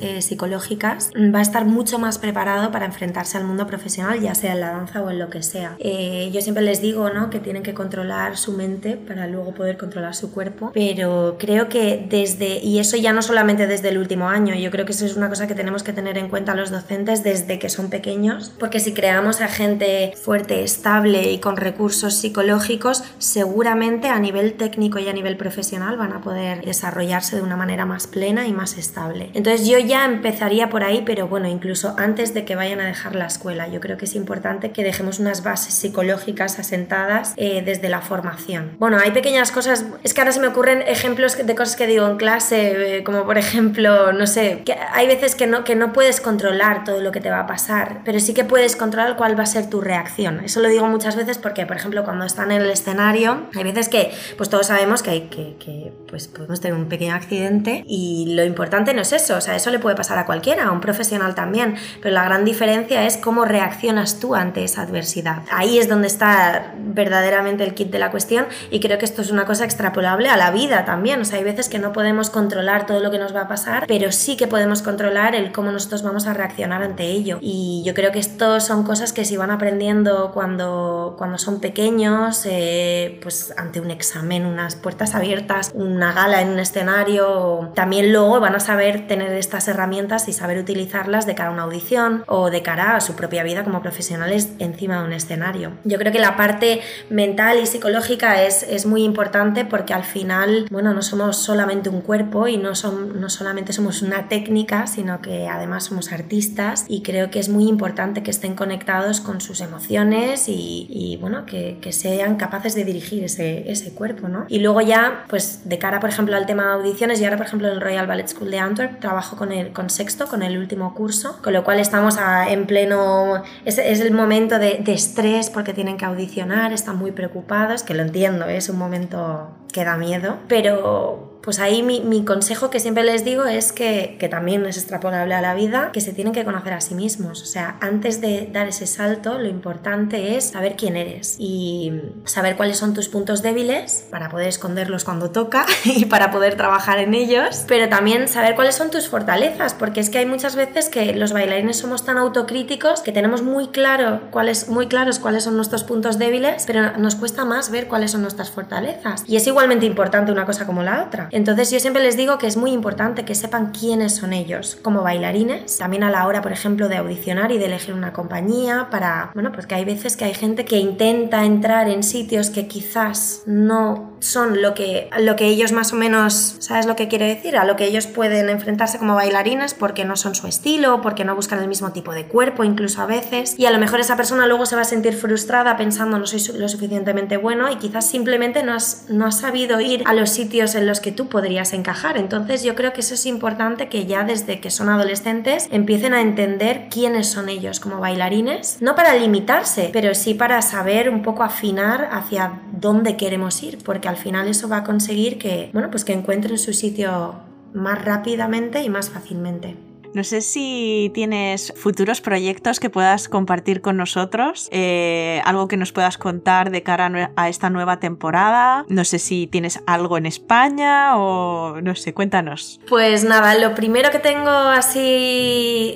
eh, 0.01 0.21
psicológicas, 0.21 1.11
va 1.15 1.39
a 1.39 1.41
estar 1.41 1.65
mucho 1.65 1.97
más 1.97 2.17
preparado 2.17 2.71
para 2.71 2.85
enfrentarse 2.85 3.37
al 3.37 3.45
mundo 3.45 3.65
profesional, 3.67 4.19
ya 4.19 4.35
sea 4.35 4.53
en 4.53 4.59
la 4.59 4.71
danza 4.71 5.01
o 5.01 5.09
en 5.09 5.19
lo 5.19 5.29
que 5.29 5.41
sea. 5.43 5.75
Eh, 5.79 6.29
yo 6.33 6.41
siempre 6.41 6.63
les 6.63 6.81
digo 6.81 7.09
¿no? 7.09 7.29
que 7.29 7.39
tienen 7.39 7.63
que 7.63 7.73
controlar 7.73 8.37
su 8.37 8.51
mente 8.51 8.97
para 8.97 9.27
luego 9.27 9.53
poder 9.53 9.77
controlar 9.77 10.15
su 10.15 10.31
cuerpo, 10.31 10.71
pero 10.73 11.37
creo 11.39 11.69
que 11.69 12.05
desde, 12.09 12.59
y 12.59 12.79
eso 12.79 12.97
ya 12.97 13.13
no 13.13 13.21
solamente 13.21 13.67
desde 13.67 13.89
el 13.89 13.97
último 13.97 14.27
año, 14.27 14.55
yo 14.55 14.71
creo 14.71 14.85
que 14.85 14.91
eso 14.91 15.05
es 15.05 15.15
una 15.15 15.29
cosa 15.29 15.47
que 15.47 15.55
tenemos 15.55 15.83
que 15.83 15.93
tener 15.93 16.17
en 16.17 16.29
cuenta 16.29 16.55
los 16.55 16.71
docentes 16.71 17.23
desde 17.23 17.59
que 17.59 17.69
son 17.69 17.89
pequeños, 17.89 18.51
porque 18.59 18.79
si 18.79 18.93
creamos 18.93 19.41
a 19.41 19.47
gente 19.47 20.13
fuerte, 20.21 20.63
estable 20.63 21.31
y 21.31 21.39
con 21.39 21.55
recursos 21.55 22.15
psicológicos, 22.15 23.03
seguramente 23.17 24.09
a 24.09 24.19
nivel 24.19 24.53
técnico 24.53 24.99
y 24.99 25.07
a 25.07 25.13
nivel 25.13 25.37
profesional 25.37 25.97
van 25.97 26.13
a 26.13 26.21
poder 26.21 26.63
desarrollarse 26.63 27.35
de 27.35 27.41
una 27.41 27.55
manera 27.55 27.85
más 27.85 28.07
plena 28.07 28.47
y 28.47 28.53
más 28.53 28.77
estable. 28.77 29.28
Entonces 29.33 29.67
yo 29.67 29.79
ya 29.79 30.05
empezaría 30.05 30.69
por 30.69 30.83
ahí, 30.83 31.03
pero 31.05 31.27
bueno, 31.27 31.47
incluso 31.47 31.95
antes 31.97 32.33
de 32.33 32.45
que 32.45 32.55
vayan 32.55 32.79
a 32.79 32.85
dejar 32.85 33.15
la 33.15 33.25
escuela, 33.25 33.67
yo 33.67 33.79
creo 33.79 33.97
que 33.97 34.05
es 34.05 34.15
importante 34.15 34.71
que 34.71 34.83
dejemos 34.83 35.19
unas 35.19 35.43
bases 35.43 35.73
psicológicas 35.73 36.59
asentadas 36.59 37.33
eh, 37.37 37.61
desde 37.65 37.89
la 37.89 38.01
formación. 38.01 38.75
Bueno, 38.79 38.97
hay 38.97 39.11
pequeñas 39.11 39.51
cosas, 39.51 39.85
es 40.03 40.13
que 40.13 40.21
ahora 40.21 40.31
se 40.31 40.39
me 40.39 40.47
ocurren 40.47 40.81
ejemplos 40.81 41.37
de 41.45 41.55
cosas 41.55 41.75
que 41.75 41.87
digo 41.87 42.07
en 42.07 42.17
clase, 42.17 42.97
eh, 42.97 43.03
como 43.03 43.25
por 43.25 43.37
ejemplo, 43.37 44.13
no 44.13 44.27
sé, 44.27 44.63
que 44.65 44.73
hay 44.73 45.07
veces 45.07 45.35
que 45.35 45.47
no, 45.47 45.63
que 45.63 45.75
no 45.75 45.93
puedes 45.93 46.21
controlar 46.21 46.83
todo 46.83 47.01
lo 47.01 47.11
que 47.11 47.21
te 47.21 47.29
va 47.29 47.41
a 47.41 47.47
pasar, 47.47 48.01
pero 48.05 48.19
sí 48.19 48.33
que 48.33 48.43
puedes 48.43 48.75
controlar 48.75 49.15
cuál 49.17 49.37
va 49.37 49.43
a 49.43 49.47
ser 49.47 49.69
tu 49.69 49.81
reacción. 49.81 50.41
Eso 50.43 50.59
lo 50.61 50.69
digo 50.69 50.87
muchas 50.87 51.15
veces 51.15 51.37
porque, 51.37 51.65
por 51.65 51.77
ejemplo, 51.77 52.03
cuando 52.03 52.25
están 52.25 52.51
en 52.51 52.61
el 52.61 52.69
escenario, 52.69 53.47
hay 53.55 53.63
veces 53.63 53.89
que 53.89 54.11
pues 54.37 54.49
todos 54.49 54.67
sabemos 54.67 55.03
que, 55.03 55.09
hay, 55.11 55.21
que, 55.21 55.55
que 55.59 55.93
pues 56.07 56.27
podemos 56.27 56.61
tener 56.61 56.77
un 56.77 56.87
pequeño 56.87 57.13
accidente 57.13 57.83
y 57.87 58.33
lo 58.35 58.43
importante 58.43 58.93
no 58.93 59.01
es 59.01 59.13
o 59.29 59.41
sea, 59.41 59.55
eso 59.55 59.69
le 59.69 59.79
puede 59.79 59.95
pasar 59.95 60.17
a 60.17 60.25
cualquiera, 60.25 60.65
a 60.65 60.71
un 60.71 60.81
profesional 60.81 61.35
también, 61.35 61.75
pero 62.01 62.13
la 62.13 62.23
gran 62.23 62.45
diferencia 62.45 63.05
es 63.05 63.17
cómo 63.17 63.45
reaccionas 63.45 64.19
tú 64.19 64.35
ante 64.35 64.63
esa 64.63 64.81
adversidad. 64.81 65.43
Ahí 65.51 65.77
es 65.79 65.89
donde 65.89 66.07
está 66.07 66.73
verdaderamente 66.77 67.63
el 67.63 67.73
kit 67.73 67.89
de 67.91 67.99
la 67.99 68.11
cuestión 68.11 68.47
y 68.71 68.79
creo 68.79 68.97
que 68.97 69.05
esto 69.05 69.21
es 69.21 69.31
una 69.31 69.45
cosa 69.45 69.65
extrapolable 69.65 70.29
a 70.29 70.37
la 70.37 70.51
vida 70.51 70.85
también, 70.85 71.21
o 71.21 71.25
sea, 71.25 71.37
hay 71.37 71.43
veces 71.43 71.69
que 71.69 71.79
no 71.79 71.93
podemos 71.93 72.29
controlar 72.29 72.85
todo 72.85 72.99
lo 72.99 73.11
que 73.11 73.19
nos 73.19 73.35
va 73.35 73.41
a 73.41 73.47
pasar, 73.47 73.85
pero 73.87 74.11
sí 74.11 74.37
que 74.37 74.47
podemos 74.47 74.81
controlar 74.81 75.35
el 75.35 75.51
cómo 75.51 75.71
nosotros 75.71 76.03
vamos 76.03 76.27
a 76.27 76.33
reaccionar 76.33 76.81
ante 76.81 77.03
ello. 77.03 77.37
Y 77.41 77.83
yo 77.85 77.93
creo 77.93 78.11
que 78.11 78.19
esto 78.19 78.59
son 78.59 78.83
cosas 78.83 79.13
que 79.13 79.25
se 79.25 79.37
van 79.37 79.51
aprendiendo 79.51 80.31
cuando, 80.33 81.15
cuando 81.17 81.37
son 81.37 81.59
pequeños, 81.59 82.45
eh, 82.45 83.19
pues 83.21 83.53
ante 83.57 83.79
un 83.79 83.91
examen, 83.91 84.45
unas 84.45 84.75
puertas 84.75 85.15
abiertas, 85.15 85.71
una 85.73 86.13
gala 86.13 86.41
en 86.41 86.49
un 86.49 86.59
escenario, 86.59 87.71
también 87.75 88.11
luego 88.11 88.39
van 88.39 88.55
a 88.55 88.59
saber 88.59 89.07
tener 89.09 89.33
estas 89.33 89.67
herramientas 89.67 90.29
y 90.29 90.33
saber 90.33 90.57
utilizarlas 90.57 91.25
de 91.25 91.35
cara 91.35 91.49
a 91.49 91.51
una 91.51 91.63
audición 91.63 92.23
o 92.27 92.49
de 92.49 92.61
cara 92.61 92.95
a 92.95 93.01
su 93.01 93.15
propia 93.15 93.43
vida 93.43 93.65
como 93.65 93.81
profesionales 93.81 94.53
encima 94.59 94.99
de 94.99 95.07
un 95.07 95.11
escenario. 95.11 95.73
Yo 95.83 95.97
creo 95.97 96.13
que 96.13 96.19
la 96.19 96.37
parte 96.37 96.79
mental 97.09 97.59
y 97.61 97.65
psicológica 97.65 98.41
es, 98.43 98.63
es 98.63 98.85
muy 98.85 99.03
importante 99.03 99.65
porque 99.65 99.93
al 99.93 100.03
final, 100.03 100.67
bueno, 100.71 100.93
no 100.93 101.01
somos 101.01 101.35
solamente 101.35 101.89
un 101.89 101.99
cuerpo 102.01 102.47
y 102.47 102.57
no, 102.57 102.75
son, 102.75 103.19
no 103.19 103.29
solamente 103.29 103.73
somos 103.73 104.01
una 104.01 104.29
técnica, 104.29 104.87
sino 104.87 105.21
que 105.21 105.47
además 105.47 105.85
somos 105.85 106.13
artistas 106.13 106.85
y 106.87 107.01
creo 107.01 107.31
que 107.31 107.39
es 107.39 107.49
muy 107.49 107.67
importante 107.67 108.23
que 108.23 108.31
estén 108.31 108.55
conectados 108.55 109.19
con 109.19 109.41
sus 109.41 109.59
emociones 109.61 110.47
y, 110.47 110.87
y 110.89 111.17
bueno, 111.17 111.45
que, 111.45 111.79
que, 111.81 111.89
sean 111.91 112.35
capaces 112.35 112.75
de 112.75 112.85
dirigir 112.85 113.23
ese, 113.23 113.69
ese 113.69 113.91
cuerpo, 113.91 114.29
¿no? 114.29 114.45
Y 114.47 114.59
luego 114.59 114.81
ya, 114.81 115.25
pues 115.27 115.67
de 115.67 115.79
cara, 115.79 115.99
por 115.99 116.09
ejemplo, 116.09 116.35
al 116.35 116.45
tema 116.45 116.63
de 116.67 116.73
audiciones, 116.73 117.19
y 117.19 117.25
ahora, 117.25 117.37
por 117.37 117.47
ejemplo, 117.47 117.67
en 117.67 117.73
el 117.73 117.81
Royal 117.81 118.05
Ballet 118.05 118.27
School 118.27 118.51
de 118.51 118.59
Antwerp 118.59 118.98
trabajo 118.99 119.37
con 119.37 119.51
el 119.51 119.73
con 119.73 119.89
sexto, 119.89 120.27
con 120.27 120.43
el 120.43 120.57
último 120.57 120.93
curso, 120.93 121.39
con 121.41 121.53
lo 121.53 121.63
cual 121.63 121.79
estamos 121.79 122.17
en 122.47 122.65
pleno, 122.65 123.43
es, 123.65 123.77
el 123.77 124.11
momento 124.11 124.59
de, 124.59 124.83
estrés 124.87 125.49
porque 125.49 125.73
tienen 125.73 125.97
que 125.97 126.05
audicionar, 126.05 126.73
están 126.73 126.97
muy 126.97 127.11
preocupados, 127.11 127.83
que 127.83 127.93
lo 127.93 128.01
entiendo, 128.01 128.45
es 128.45 128.69
un 128.69 128.77
momento 128.77 129.51
que 129.71 129.83
da 129.85 129.97
miedo, 129.97 130.37
pero 130.47 131.38
pues 131.49 131.57
ahí 131.57 131.81
mi, 131.81 132.01
mi, 132.01 132.23
consejo 132.23 132.69
que 132.69 132.79
siempre 132.79 133.03
les 133.03 133.25
digo 133.25 133.45
es 133.45 133.71
que, 133.71 134.17
que, 134.19 134.29
también 134.29 134.63
es 134.67 134.77
extrapolable 134.77 135.33
a 135.33 135.41
la 135.41 135.55
vida, 135.55 135.89
que 135.91 135.99
se 135.99 136.13
tienen 136.13 136.31
que 136.31 136.45
conocer 136.45 136.73
a 136.73 136.79
sí 136.79 136.93
mismos. 136.93 137.41
O 137.41 137.45
sea, 137.47 137.77
antes 137.81 138.21
de 138.21 138.47
dar 138.53 138.67
ese 138.67 138.85
salto, 138.85 139.39
lo 139.39 139.47
importante 139.47 140.37
es 140.37 140.49
saber 140.49 140.75
quién 140.75 140.95
eres 140.95 141.37
y 141.39 142.03
saber 142.25 142.55
cuáles 142.55 142.77
son 142.77 142.93
tus 142.93 143.09
puntos 143.09 143.41
débiles 143.41 144.05
para 144.11 144.29
poder 144.29 144.47
esconderlos 144.47 145.05
cuando 145.05 145.31
toca 145.31 145.65
y 145.85 146.05
para 146.05 146.29
poder 146.29 146.53
trabajar 146.53 146.99
en 146.99 147.15
ellos, 147.15 147.65
pero 147.67 147.89
también 147.89 148.27
saber 148.27 148.53
cuáles 148.53 148.75
son 148.75 148.91
tus 148.91 149.09
fortalezas, 149.09 149.73
porque 149.73 150.01
es 150.01 150.11
que 150.11 150.19
hay 150.19 150.27
muchas 150.27 150.55
veces 150.55 150.87
que 150.89 151.15
los 151.15 151.33
bailarines 151.33 151.77
somos 151.77 152.05
tan 152.05 152.19
autocríticos 152.19 153.01
que 153.01 153.11
tenemos 153.11 153.41
muy, 153.41 153.69
claro 153.69 154.21
cuáles, 154.29 154.69
muy 154.69 154.85
claros 154.85 155.17
cuáles 155.17 155.45
son 155.45 155.55
nuestros 155.55 155.83
puntos 155.83 156.19
débiles, 156.19 156.65
pero 156.67 156.95
nos 156.97 157.15
cuesta 157.15 157.43
más 157.43 157.71
ver 157.71 157.87
cuáles 157.87 158.11
son 158.11 158.21
nuestras 158.21 158.51
fortalezas. 158.51 159.23
Y 159.25 159.35
es 159.35 159.47
igualmente 159.47 159.87
importante 159.87 160.31
una 160.31 160.45
cosa 160.45 160.67
como 160.67 160.83
la 160.83 161.05
otra. 161.05 161.27
Entonces 161.39 161.71
yo 161.71 161.79
siempre 161.79 162.03
les 162.03 162.17
digo 162.17 162.37
que 162.37 162.47
es 162.47 162.57
muy 162.57 162.71
importante 162.71 163.23
que 163.23 163.33
sepan 163.33 163.71
quiénes 163.71 164.13
son 164.13 164.33
ellos 164.33 164.77
como 164.81 165.03
bailarines, 165.03 165.77
también 165.77 166.03
a 166.03 166.11
la 166.11 166.27
hora, 166.27 166.41
por 166.41 166.51
ejemplo, 166.51 166.89
de 166.89 166.97
audicionar 166.97 167.53
y 167.53 167.57
de 167.57 167.67
elegir 167.67 167.93
una 167.93 168.11
compañía 168.11 168.89
para, 168.91 169.31
bueno, 169.35 169.53
porque 169.53 169.73
hay 169.73 169.85
veces 169.85 170.17
que 170.17 170.25
hay 170.25 170.33
gente 170.33 170.65
que 170.65 170.79
intenta 170.79 171.45
entrar 171.45 171.87
en 171.87 172.03
sitios 172.03 172.49
que 172.49 172.67
quizás 172.67 173.43
no 173.45 174.08
son 174.19 174.61
lo 174.61 174.73
que, 174.73 175.09
lo 175.19 175.35
que 175.35 175.45
ellos 175.45 175.71
más 175.71 175.93
o 175.93 175.95
menos, 175.95 176.55
¿sabes 176.59 176.85
lo 176.85 176.95
que 176.95 177.07
quiere 177.07 177.27
decir? 177.27 177.57
A 177.57 177.65
lo 177.65 177.75
que 177.75 177.85
ellos 177.85 178.07
pueden 178.07 178.49
enfrentarse 178.49 178.97
como 178.97 179.15
bailarines 179.15 179.73
porque 179.73 180.05
no 180.05 180.15
son 180.15 180.35
su 180.35 180.47
estilo, 180.47 181.01
porque 181.01 181.25
no 181.25 181.35
buscan 181.35 181.59
el 181.59 181.67
mismo 181.67 181.91
tipo 181.91 182.13
de 182.13 182.25
cuerpo, 182.25 182.63
incluso 182.63 183.01
a 183.01 183.05
veces. 183.05 183.55
Y 183.57 183.65
a 183.65 183.71
lo 183.71 183.79
mejor 183.79 183.99
esa 183.99 184.15
persona 184.17 184.47
luego 184.47 184.65
se 184.65 184.75
va 184.75 184.81
a 184.81 184.85
sentir 184.85 185.15
frustrada 185.15 185.77
pensando 185.77 186.17
no 186.17 186.25
soy 186.25 186.39
lo 186.57 186.67
suficientemente 186.69 187.37
bueno 187.37 187.71
y 187.71 187.77
quizás 187.77 188.09
simplemente 188.09 188.63
no 188.63 188.73
has, 188.73 189.05
no 189.09 189.25
has 189.25 189.39
sabido 189.39 189.79
ir 189.79 190.03
a 190.05 190.13
los 190.13 190.29
sitios 190.29 190.75
en 190.75 190.85
los 190.85 190.99
que 190.99 191.11
tú 191.11 191.27
podrías 191.27 191.73
encajar. 191.73 192.17
Entonces 192.17 192.63
yo 192.63 192.75
creo 192.75 192.93
que 192.93 193.01
eso 193.01 193.13
es 193.13 193.25
importante 193.25 193.89
que 193.89 194.05
ya 194.05 194.23
desde 194.23 194.59
que 194.59 194.71
son 194.71 194.89
adolescentes 194.89 195.67
empiecen 195.71 196.13
a 196.13 196.21
entender 196.21 196.87
quiénes 196.89 197.27
son 197.27 197.49
ellos 197.49 197.79
como 197.79 197.99
bailarines, 197.99 198.77
no 198.81 198.95
para 198.95 199.15
limitarse, 199.15 199.89
pero 199.93 200.13
sí 200.15 200.33
para 200.33 200.61
saber 200.61 201.09
un 201.09 201.21
poco 201.21 201.43
afinar 201.43 202.09
hacia 202.11 202.59
dónde 202.71 203.17
queremos 203.17 203.61
ir, 203.63 203.77
porque 203.83 204.08
al 204.09 204.17
final 204.17 204.47
eso 204.47 204.67
va 204.67 204.77
a 204.77 204.83
conseguir 204.83 205.37
que, 205.37 205.69
bueno, 205.73 205.89
pues 205.89 206.03
que 206.03 206.13
encuentren 206.13 206.57
su 206.57 206.73
sitio 206.73 207.35
más 207.73 208.03
rápidamente 208.03 208.83
y 208.83 208.89
más 208.89 209.09
fácilmente. 209.09 209.75
No 210.13 210.23
sé 210.23 210.41
si 210.41 211.11
tienes 211.13 211.71
futuros 211.75 212.19
proyectos 212.19 212.79
que 212.79 212.89
puedas 212.89 213.29
compartir 213.29 213.81
con 213.81 213.95
nosotros, 213.95 214.67
eh, 214.71 215.39
algo 215.45 215.67
que 215.67 215.77
nos 215.77 215.91
puedas 215.91 216.17
contar 216.17 216.71
de 216.71 216.81
cara 216.81 217.31
a 217.35 217.49
esta 217.49 217.69
nueva 217.69 217.99
temporada. 217.99 218.85
No 218.89 219.05
sé 219.05 219.19
si 219.19 219.45
tienes 219.45 219.79
algo 219.85 220.17
en 220.17 220.25
España 220.25 221.15
o 221.17 221.79
no 221.81 221.95
sé, 221.95 222.13
cuéntanos. 222.15 222.79
Pues 222.89 223.23
nada, 223.23 223.53
lo 223.55 223.75
primero 223.75 224.09
que 224.09 224.17
tengo 224.17 224.49
así 224.49 225.93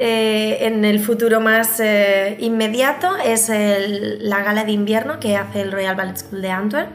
eh, 0.00 0.58
en 0.60 0.84
el 0.84 1.00
futuro 1.00 1.40
más 1.40 1.80
eh, 1.80 2.36
inmediato 2.38 3.16
es 3.16 3.48
el, 3.48 4.28
la 4.28 4.44
gala 4.44 4.62
de 4.62 4.70
invierno 4.70 5.18
que 5.18 5.36
hace 5.36 5.62
el 5.62 5.72
Royal 5.72 5.96
Ballet 5.96 6.16
School 6.16 6.42
de 6.42 6.50
Antwerp. 6.50 6.94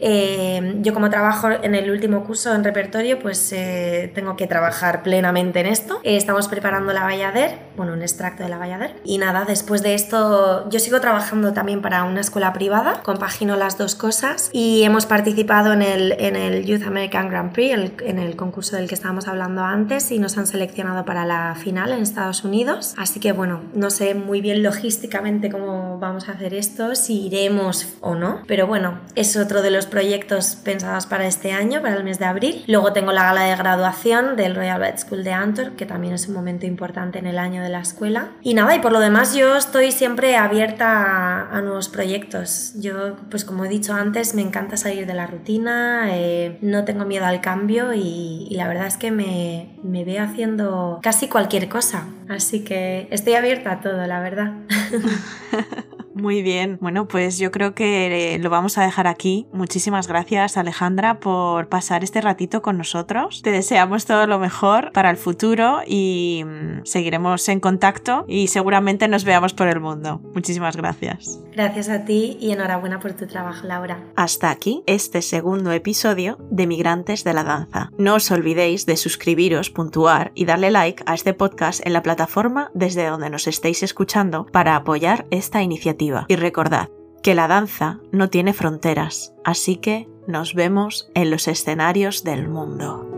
Eh, 0.00 0.76
yo 0.80 0.94
como 0.94 1.10
trabajo 1.10 1.48
en 1.50 1.74
el 1.74 1.90
último 1.90 2.24
curso 2.24 2.54
en 2.54 2.64
repertorio, 2.64 3.18
pues 3.18 3.52
eh, 3.52 4.10
tengo 4.14 4.36
que 4.36 4.46
trabajar 4.46 5.02
plenamente 5.02 5.60
en 5.60 5.66
esto. 5.66 6.00
Eh, 6.02 6.16
estamos 6.16 6.48
preparando 6.48 6.92
la 6.92 7.02
Bayader, 7.02 7.58
bueno, 7.76 7.92
un 7.92 8.02
extracto 8.02 8.42
de 8.42 8.48
la 8.48 8.58
Bayader. 8.58 8.94
Y 9.04 9.18
nada, 9.18 9.44
después 9.44 9.82
de 9.82 9.94
esto 9.94 10.68
yo 10.70 10.78
sigo 10.78 11.00
trabajando 11.00 11.52
también 11.52 11.82
para 11.82 12.04
una 12.04 12.20
escuela 12.20 12.52
privada, 12.52 13.02
compagino 13.02 13.56
las 13.56 13.78
dos 13.78 13.94
cosas 13.94 14.50
y 14.52 14.82
hemos 14.84 15.06
participado 15.06 15.72
en 15.72 15.82
el, 15.82 16.12
en 16.18 16.36
el 16.36 16.64
Youth 16.64 16.82
American 16.86 17.28
Grand 17.28 17.52
Prix, 17.52 17.74
en 18.02 18.18
el 18.18 18.36
concurso 18.36 18.76
del 18.76 18.88
que 18.88 18.94
estábamos 18.94 19.28
hablando 19.28 19.62
antes 19.62 20.10
y 20.10 20.18
nos 20.18 20.38
han 20.38 20.46
seleccionado 20.46 21.04
para 21.04 21.24
la 21.24 21.54
final 21.54 21.92
en 21.92 22.02
Estados 22.02 22.44
Unidos. 22.44 22.94
Así 22.96 23.20
que 23.20 23.32
bueno, 23.32 23.62
no 23.74 23.90
sé 23.90 24.14
muy 24.14 24.40
bien 24.40 24.62
logísticamente 24.62 25.50
cómo 25.50 25.98
vamos 25.98 26.28
a 26.28 26.32
hacer 26.32 26.54
esto, 26.54 26.94
si 26.94 27.26
iremos 27.26 27.94
o 28.00 28.14
no, 28.14 28.42
pero 28.46 28.66
bueno, 28.66 29.00
es 29.14 29.36
otro 29.36 29.62
de 29.62 29.70
los 29.70 29.86
proyectos 29.94 30.56
pensados 30.56 31.06
para 31.06 31.24
este 31.24 31.52
año, 31.52 31.80
para 31.80 31.94
el 31.94 32.02
mes 32.02 32.18
de 32.18 32.24
abril. 32.24 32.64
Luego 32.66 32.92
tengo 32.92 33.12
la 33.12 33.22
gala 33.22 33.44
de 33.44 33.54
graduación 33.54 34.34
del 34.34 34.56
Royal 34.56 34.80
Ballet 34.80 34.98
School 34.98 35.22
de 35.22 35.32
Antwerp, 35.32 35.76
que 35.76 35.86
también 35.86 36.14
es 36.14 36.26
un 36.26 36.34
momento 36.34 36.66
importante 36.66 37.20
en 37.20 37.28
el 37.28 37.38
año 37.38 37.62
de 37.62 37.68
la 37.68 37.78
escuela. 37.78 38.32
Y 38.42 38.54
nada, 38.54 38.74
y 38.74 38.80
por 38.80 38.90
lo 38.90 38.98
demás 38.98 39.36
yo 39.36 39.54
estoy 39.54 39.92
siempre 39.92 40.36
abierta 40.36 41.48
a, 41.48 41.60
nuevos 41.60 41.88
proyectos. 41.88 42.72
Yo, 42.74 43.14
pues 43.30 43.44
como 43.44 43.64
he 43.64 43.68
dicho 43.68 43.94
antes, 43.94 44.34
me 44.34 44.42
encanta 44.42 44.76
salir 44.76 45.06
de 45.06 45.14
la 45.14 45.28
rutina, 45.28 46.08
eh, 46.10 46.58
no 46.60 46.84
tengo 46.84 47.04
miedo 47.04 47.26
al 47.26 47.40
cambio 47.40 47.94
y, 47.94 48.48
y 48.50 48.56
la 48.56 48.66
verdad 48.66 48.88
es 48.88 48.96
que 48.96 49.12
me, 49.12 49.78
me 49.84 50.04
veo 50.04 50.24
haciendo 50.24 50.98
casi 51.04 51.28
cualquier 51.28 51.68
cosa. 51.68 52.08
Así 52.28 52.64
que 52.64 53.06
estoy 53.12 53.34
abierta 53.34 53.70
a 53.70 53.80
todo, 53.80 54.04
la 54.08 54.18
verdad. 54.18 54.54
Muy 56.14 56.42
bien, 56.42 56.78
bueno, 56.80 57.08
pues 57.08 57.38
yo 57.38 57.50
creo 57.50 57.74
que 57.74 58.34
eh, 58.34 58.38
lo 58.38 58.48
vamos 58.48 58.78
a 58.78 58.84
dejar 58.84 59.08
aquí. 59.08 59.48
Muchísimas 59.52 60.06
gracias 60.06 60.56
Alejandra 60.56 61.18
por 61.18 61.68
pasar 61.68 62.04
este 62.04 62.20
ratito 62.20 62.62
con 62.62 62.78
nosotros. 62.78 63.42
Te 63.42 63.50
deseamos 63.50 64.06
todo 64.06 64.28
lo 64.28 64.38
mejor 64.38 64.92
para 64.92 65.10
el 65.10 65.16
futuro 65.16 65.80
y 65.84 66.44
mm, 66.46 66.84
seguiremos 66.84 67.48
en 67.48 67.58
contacto 67.58 68.24
y 68.28 68.46
seguramente 68.46 69.08
nos 69.08 69.24
veamos 69.24 69.54
por 69.54 69.66
el 69.66 69.80
mundo. 69.80 70.20
Muchísimas 70.34 70.76
gracias. 70.76 71.40
Gracias 71.52 71.88
a 71.88 72.04
ti 72.04 72.38
y 72.40 72.52
enhorabuena 72.52 73.00
por 73.00 73.14
tu 73.14 73.26
trabajo, 73.26 73.66
Laura. 73.66 73.98
Hasta 74.14 74.50
aquí 74.50 74.84
este 74.86 75.20
segundo 75.20 75.72
episodio 75.72 76.38
de 76.48 76.68
Migrantes 76.68 77.24
de 77.24 77.34
la 77.34 77.42
Danza. 77.42 77.90
No 77.98 78.14
os 78.14 78.30
olvidéis 78.30 78.86
de 78.86 78.96
suscribiros, 78.96 79.70
puntuar 79.70 80.30
y 80.36 80.44
darle 80.44 80.70
like 80.70 81.02
a 81.06 81.14
este 81.14 81.34
podcast 81.34 81.84
en 81.84 81.92
la 81.92 82.02
plataforma 82.02 82.70
desde 82.72 83.06
donde 83.06 83.30
nos 83.30 83.48
estéis 83.48 83.82
escuchando 83.82 84.46
para 84.46 84.76
apoyar 84.76 85.26
esta 85.30 85.60
iniciativa 85.62 86.03
y 86.28 86.36
recordad 86.36 86.88
que 87.22 87.34
la 87.34 87.48
danza 87.48 88.00
no 88.12 88.28
tiene 88.28 88.52
fronteras, 88.52 89.34
así 89.44 89.76
que 89.76 90.08
nos 90.26 90.54
vemos 90.54 91.10
en 91.14 91.30
los 91.30 91.48
escenarios 91.48 92.24
del 92.24 92.48
mundo. 92.48 93.13